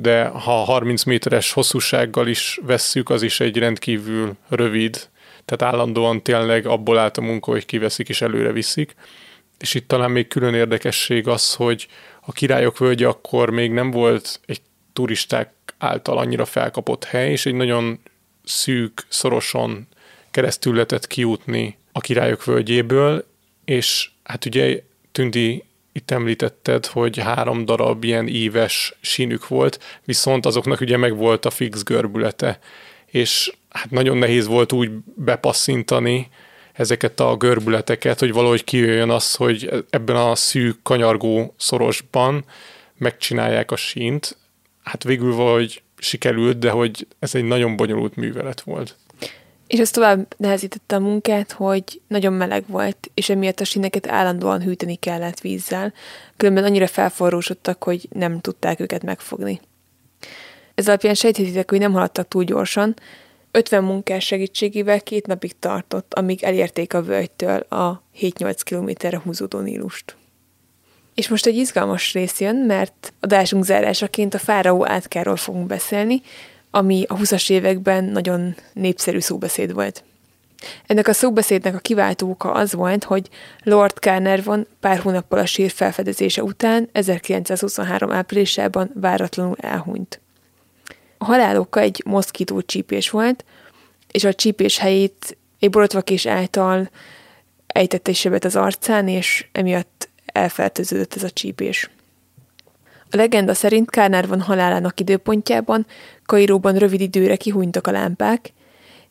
[0.00, 5.08] de ha 30 méteres hosszúsággal is vesszük, az is egy rendkívül rövid
[5.44, 8.94] tehát állandóan tényleg abból állt a munka, hogy kiveszik és előre viszik.
[9.58, 11.88] És itt talán még külön érdekesség az, hogy
[12.20, 14.60] a királyok völgye akkor még nem volt egy
[14.92, 18.00] turisták által annyira felkapott hely, és egy nagyon
[18.44, 19.88] szűk, szorosan
[20.30, 23.24] keresztül lehetett kijutni a királyok völgyéből,
[23.64, 24.82] és hát ugye
[25.12, 31.44] Tündi itt említetted, hogy három darab ilyen éves sínük volt, viszont azoknak ugye meg volt
[31.44, 32.58] a fix görbülete,
[33.12, 36.28] és hát nagyon nehéz volt úgy bepasszintani
[36.72, 42.44] ezeket a görbületeket, hogy valahogy kijöjjön az, hogy ebben a szűk, kanyargó szorosban
[42.96, 44.36] megcsinálják a sínt.
[44.82, 48.96] Hát végül valahogy sikerült, de hogy ez egy nagyon bonyolult művelet volt.
[49.66, 54.62] És ez tovább nehezítette a munkát, hogy nagyon meleg volt, és emiatt a síneket állandóan
[54.62, 55.92] hűteni kellett vízzel,
[56.36, 59.60] különben annyira felforrósodtak, hogy nem tudták őket megfogni.
[60.74, 62.94] Ez alapján sejthetitek, hogy nem haladtak túl gyorsan,
[63.50, 70.16] 50 munkás segítségével két napig tartott, amíg elérték a völgytől a 7-8 kilométerre húzódó Nílust.
[71.14, 76.22] És most egy izgalmas rész jön, mert adásunk zárásaként a fáraó átkáról fogunk beszélni,
[76.70, 80.04] ami a 20-as években nagyon népszerű szóbeszéd volt.
[80.86, 83.28] Ennek a szóbeszédnek a kiváltóka az volt, hogy
[83.62, 90.21] Lord Carnarvon pár hónappal a sír felfedezése után 1923 áprilisában váratlanul elhunyt.
[91.22, 93.44] A haláloka egy moszkító csípés volt,
[94.10, 96.90] és a csípés helyét egy borotvakés által
[97.66, 101.90] ejtette egy sebet az arcán, és emiatt elfertőződött ez a csípés.
[103.10, 105.86] A legenda szerint Kárnárvon halálának időpontjában
[106.26, 108.52] Kairóban rövid időre kihúnytak a lámpák,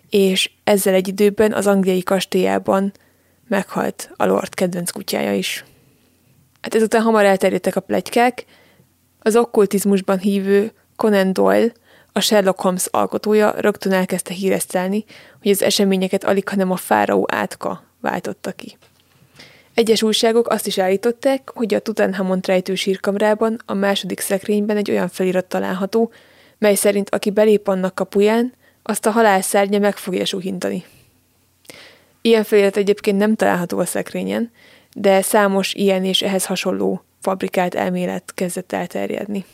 [0.09, 2.91] és ezzel egy időben az angliai kastélyában
[3.47, 5.65] meghalt a Lord kedvenc kutyája is.
[6.61, 8.45] Hát ezután hamar elterjedtek a plegykák,
[9.19, 11.71] az okkultizmusban hívő Conan Doyle,
[12.13, 15.05] a Sherlock Holmes alkotója rögtön elkezdte híresztelni,
[15.41, 18.77] hogy az eseményeket alig, hanem a fáraó átka váltotta ki.
[19.73, 25.09] Egyes újságok azt is állították, hogy a Tutanhamon rejtő sírkamrában a második szekrényben egy olyan
[25.09, 26.11] felirat található,
[26.57, 28.53] mely szerint aki belép annak kapuján,
[28.83, 30.85] azt a halál szárnya meg fogja suhintani.
[32.21, 34.51] Ilyen felirat egyébként nem található a szekrényen,
[34.93, 39.45] de számos ilyen és ehhez hasonló fabrikált elmélet kezdett elterjedni.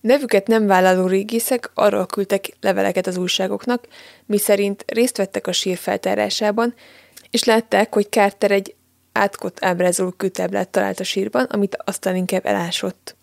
[0.00, 3.86] Nevüket nem vállaló régészek arról küldtek leveleket az újságoknak,
[4.26, 6.74] miszerint részt vettek a sír feltárásában,
[7.30, 8.74] és látták, hogy Carter egy
[9.12, 13.16] átkot ábrázoló kőtáblát talált a sírban, amit aztán inkább elásott.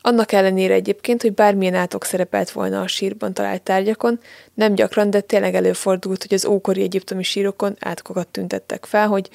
[0.00, 4.20] Annak ellenére egyébként, hogy bármilyen átok szerepelt volna a sírban talált tárgyakon,
[4.54, 9.28] nem gyakran, de tényleg előfordult, hogy az ókori egyiptomi sírokon átkokat tüntettek fel, hogy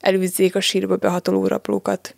[0.00, 2.16] elűzzék a sírba behatoló rablókat.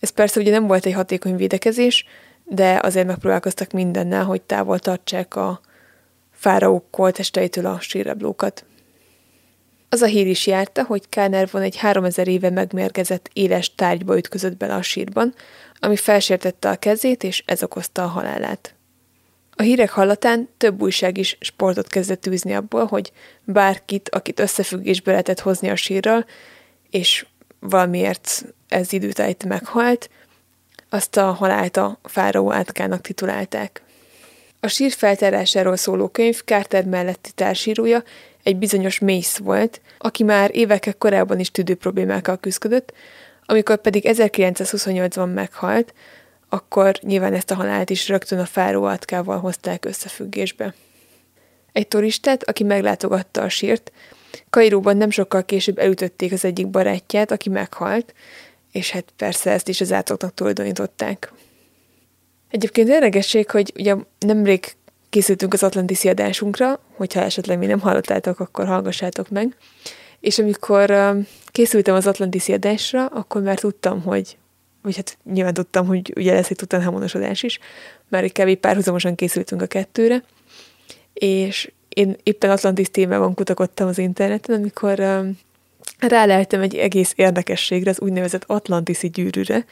[0.00, 2.04] Ez persze ugye nem volt egy hatékony védekezés,
[2.52, 5.60] de azért megpróbálkoztak mindennel, hogy távol tartsák a
[6.32, 8.64] fáraók koltesteitől a sírrablókat.
[9.88, 11.08] Az a hír is járta, hogy
[11.50, 15.34] von egy 3000 éve megmérgezett éles tárgyba ütközött bele a sírban,
[15.78, 18.74] ami felsértette a kezét, és ez okozta a halálát.
[19.50, 23.12] A hírek hallatán több újság is sportot kezdett űzni abból, hogy
[23.44, 26.26] bárkit, akit összefüggésbe lehetett hozni a sírral,
[26.90, 27.26] és
[27.60, 30.10] valamiért ez időtájt meghalt,
[30.90, 33.82] azt a halált a fáraó átkának titulálták.
[34.60, 38.02] A sír feltárásáról szóló könyv Carter melletti társírója
[38.42, 42.92] egy bizonyos Mace volt, aki már évekkel korábban is tüdő problémákkal küzdött,
[43.46, 45.94] amikor pedig 1928-ban meghalt,
[46.48, 50.74] akkor nyilván ezt a halált is rögtön a fáró átkával hozták összefüggésbe.
[51.72, 53.92] Egy turistát, aki meglátogatta a sírt,
[54.50, 58.14] Kairóban nem sokkal később elütötték az egyik barátját, aki meghalt,
[58.72, 61.32] és hát persze ezt is az átoknak tulajdonították.
[62.50, 64.74] Egyébként érdekesség, hogy ugye nemrég
[65.10, 69.56] készültünk az Atlantis adásunkra, hogyha esetleg mi nem hallottátok, akkor hallgassátok meg.
[70.20, 71.14] És amikor
[71.46, 74.38] készültem az Atlantis adásra, akkor már tudtam, hogy,
[74.82, 77.58] vagy hát nyilván tudtam, hogy ugye lesz egy Tutanhamonos adás is,
[78.08, 78.54] már egy kb.
[78.54, 80.24] párhuzamosan készültünk a kettőre,
[81.12, 85.00] és én éppen Atlantis témában kutakodtam az interneten, amikor
[85.98, 89.64] ráleltem egy egész érdekességre, az úgynevezett Atlantiszi gyűrűre,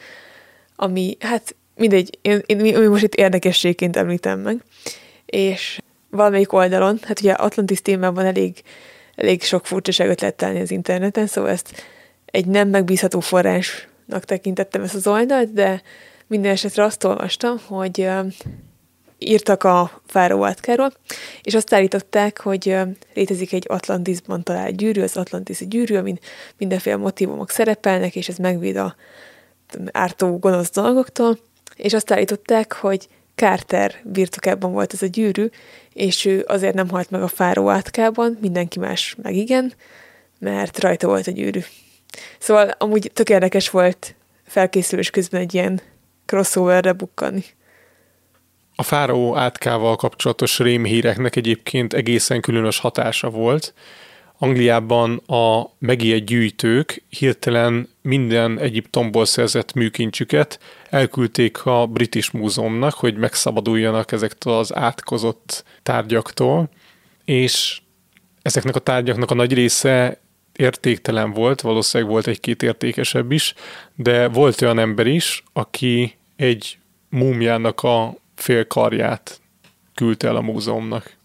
[0.75, 4.63] ami, hát mindegy, én, én, én most itt érdekességként említem meg,
[5.25, 8.61] és valamelyik oldalon, hát ugye Atlantis témában elég,
[9.15, 11.83] elég sok furcsaságot lehet találni az interneten, szóval ezt
[12.25, 15.81] egy nem megbízható forrásnak tekintettem ezt az oldalt, de
[16.27, 18.09] minden esetre azt olvastam, hogy
[19.19, 20.91] írtak a Fáró átkáról,
[21.41, 22.75] és azt állították, hogy
[23.13, 26.19] létezik egy Atlantisban talált gyűrű, az Atlantiszi gyűrű, amin
[26.57, 28.95] mindenféle motivumok szerepelnek, és ez megvéd a
[29.91, 31.37] ártó gonosz dolgoktól,
[31.75, 35.49] és azt állították, hogy Carter birtokában volt ez a gyűrű,
[35.93, 39.73] és ő azért nem halt meg a fáró átkában, mindenki más meg igen,
[40.39, 41.59] mert rajta volt a gyűrű.
[42.39, 45.81] Szóval amúgy tök érdekes volt felkészülés közben egy ilyen
[46.25, 47.43] crossoverre bukkani.
[48.79, 53.73] A fáraó átkával kapcsolatos rémhíreknek egyébként egészen különös hatása volt,
[54.37, 60.59] Angliában a megijedt gyűjtők hirtelen minden Egyiptomból szerzett műkincsüket
[60.89, 66.69] elküldték a British Múzeumnak, hogy megszabaduljanak ezektől az átkozott tárgyaktól,
[67.25, 67.81] és
[68.41, 70.19] ezeknek a tárgyaknak a nagy része
[70.55, 73.53] értéktelen volt, valószínűleg volt egy-két értékesebb is,
[73.95, 76.77] de volt olyan ember is, aki egy
[77.09, 79.41] múmiának a fél karját
[79.95, 81.17] küldte el a múzeumnak.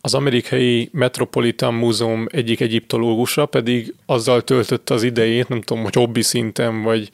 [0.00, 6.22] Az amerikai Metropolitan Múzeum egyik egyiptológusa pedig azzal töltötte az idejét, nem tudom, hogy hobbi
[6.22, 7.10] szinten, vagy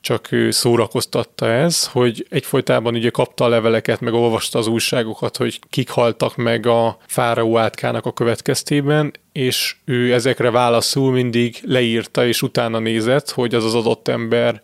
[0.00, 5.60] csak ő szórakoztatta ez, hogy egyfolytában ugye kapta a leveleket, meg olvasta az újságokat, hogy
[5.70, 12.42] kik haltak meg a fáraó átkának a következtében, és ő ezekre válaszul mindig leírta, és
[12.42, 14.60] utána nézett, hogy az az adott ember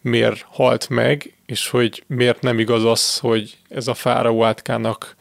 [0.00, 5.16] miért halt meg, és hogy miért nem igaz az, hogy ez a fáraó átkának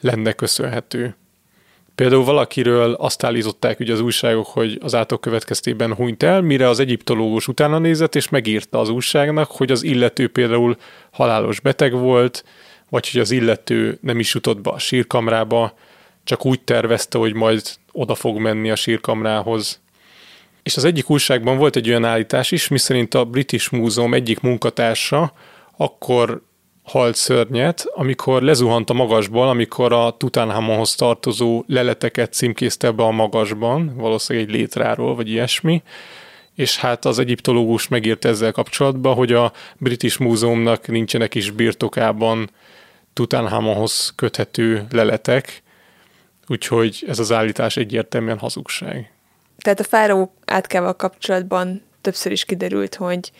[0.00, 1.16] lenne köszönhető.
[1.94, 6.78] Például valakiről azt állították ugye az újságok, hogy az átok következtében hunyt el, mire az
[6.78, 10.76] egyiptológus utána nézett, és megírta az újságnak, hogy az illető például
[11.10, 12.44] halálos beteg volt,
[12.88, 15.74] vagy hogy az illető nem is jutott be a sírkamrába,
[16.24, 17.62] csak úgy tervezte, hogy majd
[17.92, 19.80] oda fog menni a sírkamrához.
[20.64, 25.32] És az egyik újságban volt egy olyan állítás is, miszerint a British Múzeum egyik munkatársa
[25.76, 26.42] akkor
[26.82, 33.96] halt szörnyet, amikor lezuhant a magasból, amikor a Tutankhamonhoz tartozó leleteket címkézte be a magasban,
[33.96, 35.82] valószínűleg egy létráról, vagy ilyesmi,
[36.54, 42.50] és hát az egyiptológus megírta ezzel kapcsolatban, hogy a British Múzeumnak nincsenek is birtokában
[43.12, 45.62] Tutankhamonhoz köthető leletek,
[46.46, 49.13] úgyhogy ez az állítás egyértelműen hazugság.
[49.58, 53.32] Tehát a fáraó átkával kapcsolatban többször is kiderült, hogy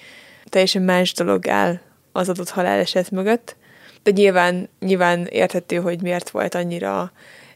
[0.45, 1.81] teljesen más dolog áll
[2.13, 3.57] az adott haláleset mögött,
[4.03, 7.13] de nyilván, nyilván érthető, hogy miért volt annyira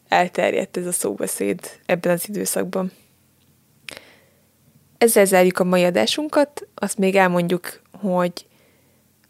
[0.09, 2.92] elterjedt ez a szóbeszéd ebben az időszakban.
[4.98, 8.46] Ezzel zárjuk a mai adásunkat, azt még elmondjuk, hogy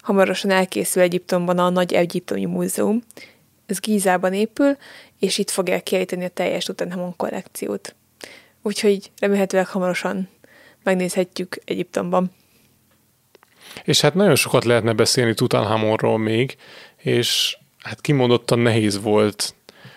[0.02, 3.02] hamarosan elkészül Egyiptomban a Nagy Egyiptomi Múzeum.
[3.66, 4.76] Ez Gízában épül,
[5.18, 7.94] és itt fogják kiejteni a teljes Tutanhamon kollekciót.
[8.62, 10.28] Úgyhogy remélhetőleg hamarosan
[10.82, 12.30] megnézhetjük Egyiptomban.
[13.84, 16.56] És hát nagyon sokat lehetne beszélni Tutanhamonról még,
[16.96, 19.54] és hát kimondottan nehéz volt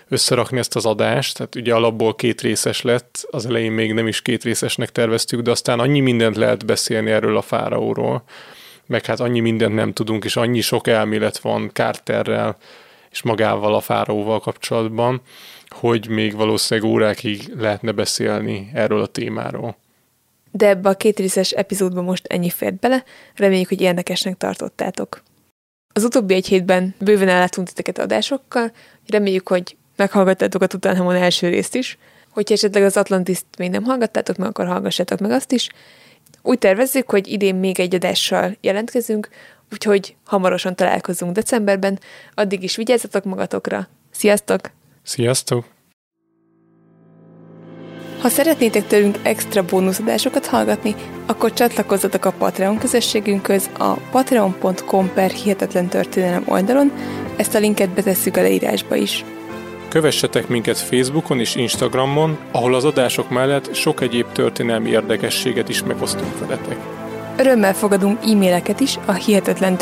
[0.08, 4.22] összerakni ezt az adást, tehát ugye alapból két részes lett, az elején még nem is
[4.22, 8.24] két részesnek terveztük, de aztán annyi mindent lehet beszélni erről a fáraóról,
[8.86, 12.58] meg hát annyi mindent nem tudunk, és annyi sok elmélet van Carterrel
[13.12, 15.22] és magával a fáraóval kapcsolatban,
[15.68, 19.78] hogy még valószínűleg órákig lehetne beszélni erről a témáról.
[20.52, 23.04] De ebbe a két részes epizódban most ennyi fért bele,
[23.36, 25.24] reméljük, hogy érdekesnek tartottátok.
[25.94, 28.72] Az utóbbi egy hétben bőven ellátunk titeket adásokkal,
[29.08, 31.98] reméljük, hogy meghallgattátok a Tutanhamon első részt is,
[32.30, 35.70] hogyha esetleg az Atlantiszt még nem hallgattátok meg, akkor hallgassátok meg azt is.
[36.42, 39.30] Úgy tervezzük, hogy idén még egy adással jelentkezünk,
[39.72, 42.00] úgyhogy hamarosan találkozunk decemberben,
[42.34, 43.88] addig is vigyázzatok magatokra.
[44.12, 44.60] Sziasztok!
[45.04, 45.66] Sziasztok!
[48.22, 50.96] Ha szeretnétek tőlünk extra bónuszadásokat hallgatni,
[51.26, 56.92] akkor csatlakozzatok a Patreon közösségünkhöz a patreon.com per hihetetlen történelem oldalon,
[57.38, 59.26] ezt a linket betesszük a leírásba is.
[59.90, 66.40] Kövessetek minket Facebookon és Instagramon, ahol az adások mellett sok egyéb történelmi érdekességet is megosztunk
[66.40, 67.01] veletek.
[67.42, 69.78] Örömmel fogadunk e-maileket is a hihetetlen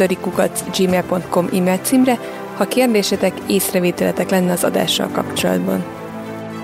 [0.78, 2.20] gmail.com e-mail címre,
[2.56, 5.84] ha kérdésetek, észrevételetek lenne az adással kapcsolatban.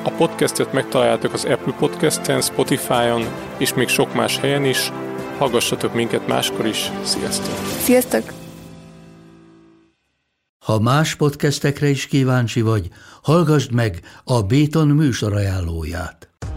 [0.03, 3.25] A podcastet megtaláljátok az Apple Podcast-en, Spotify-on
[3.57, 4.91] és még sok más helyen is.
[5.37, 6.91] Hallgassatok minket máskor is.
[7.03, 7.55] Sziasztok!
[7.79, 8.23] Sziasztok!
[10.65, 12.89] Ha más podcastekre is kíváncsi vagy,
[13.21, 16.34] hallgassd meg a Béton műsor ajánlóját.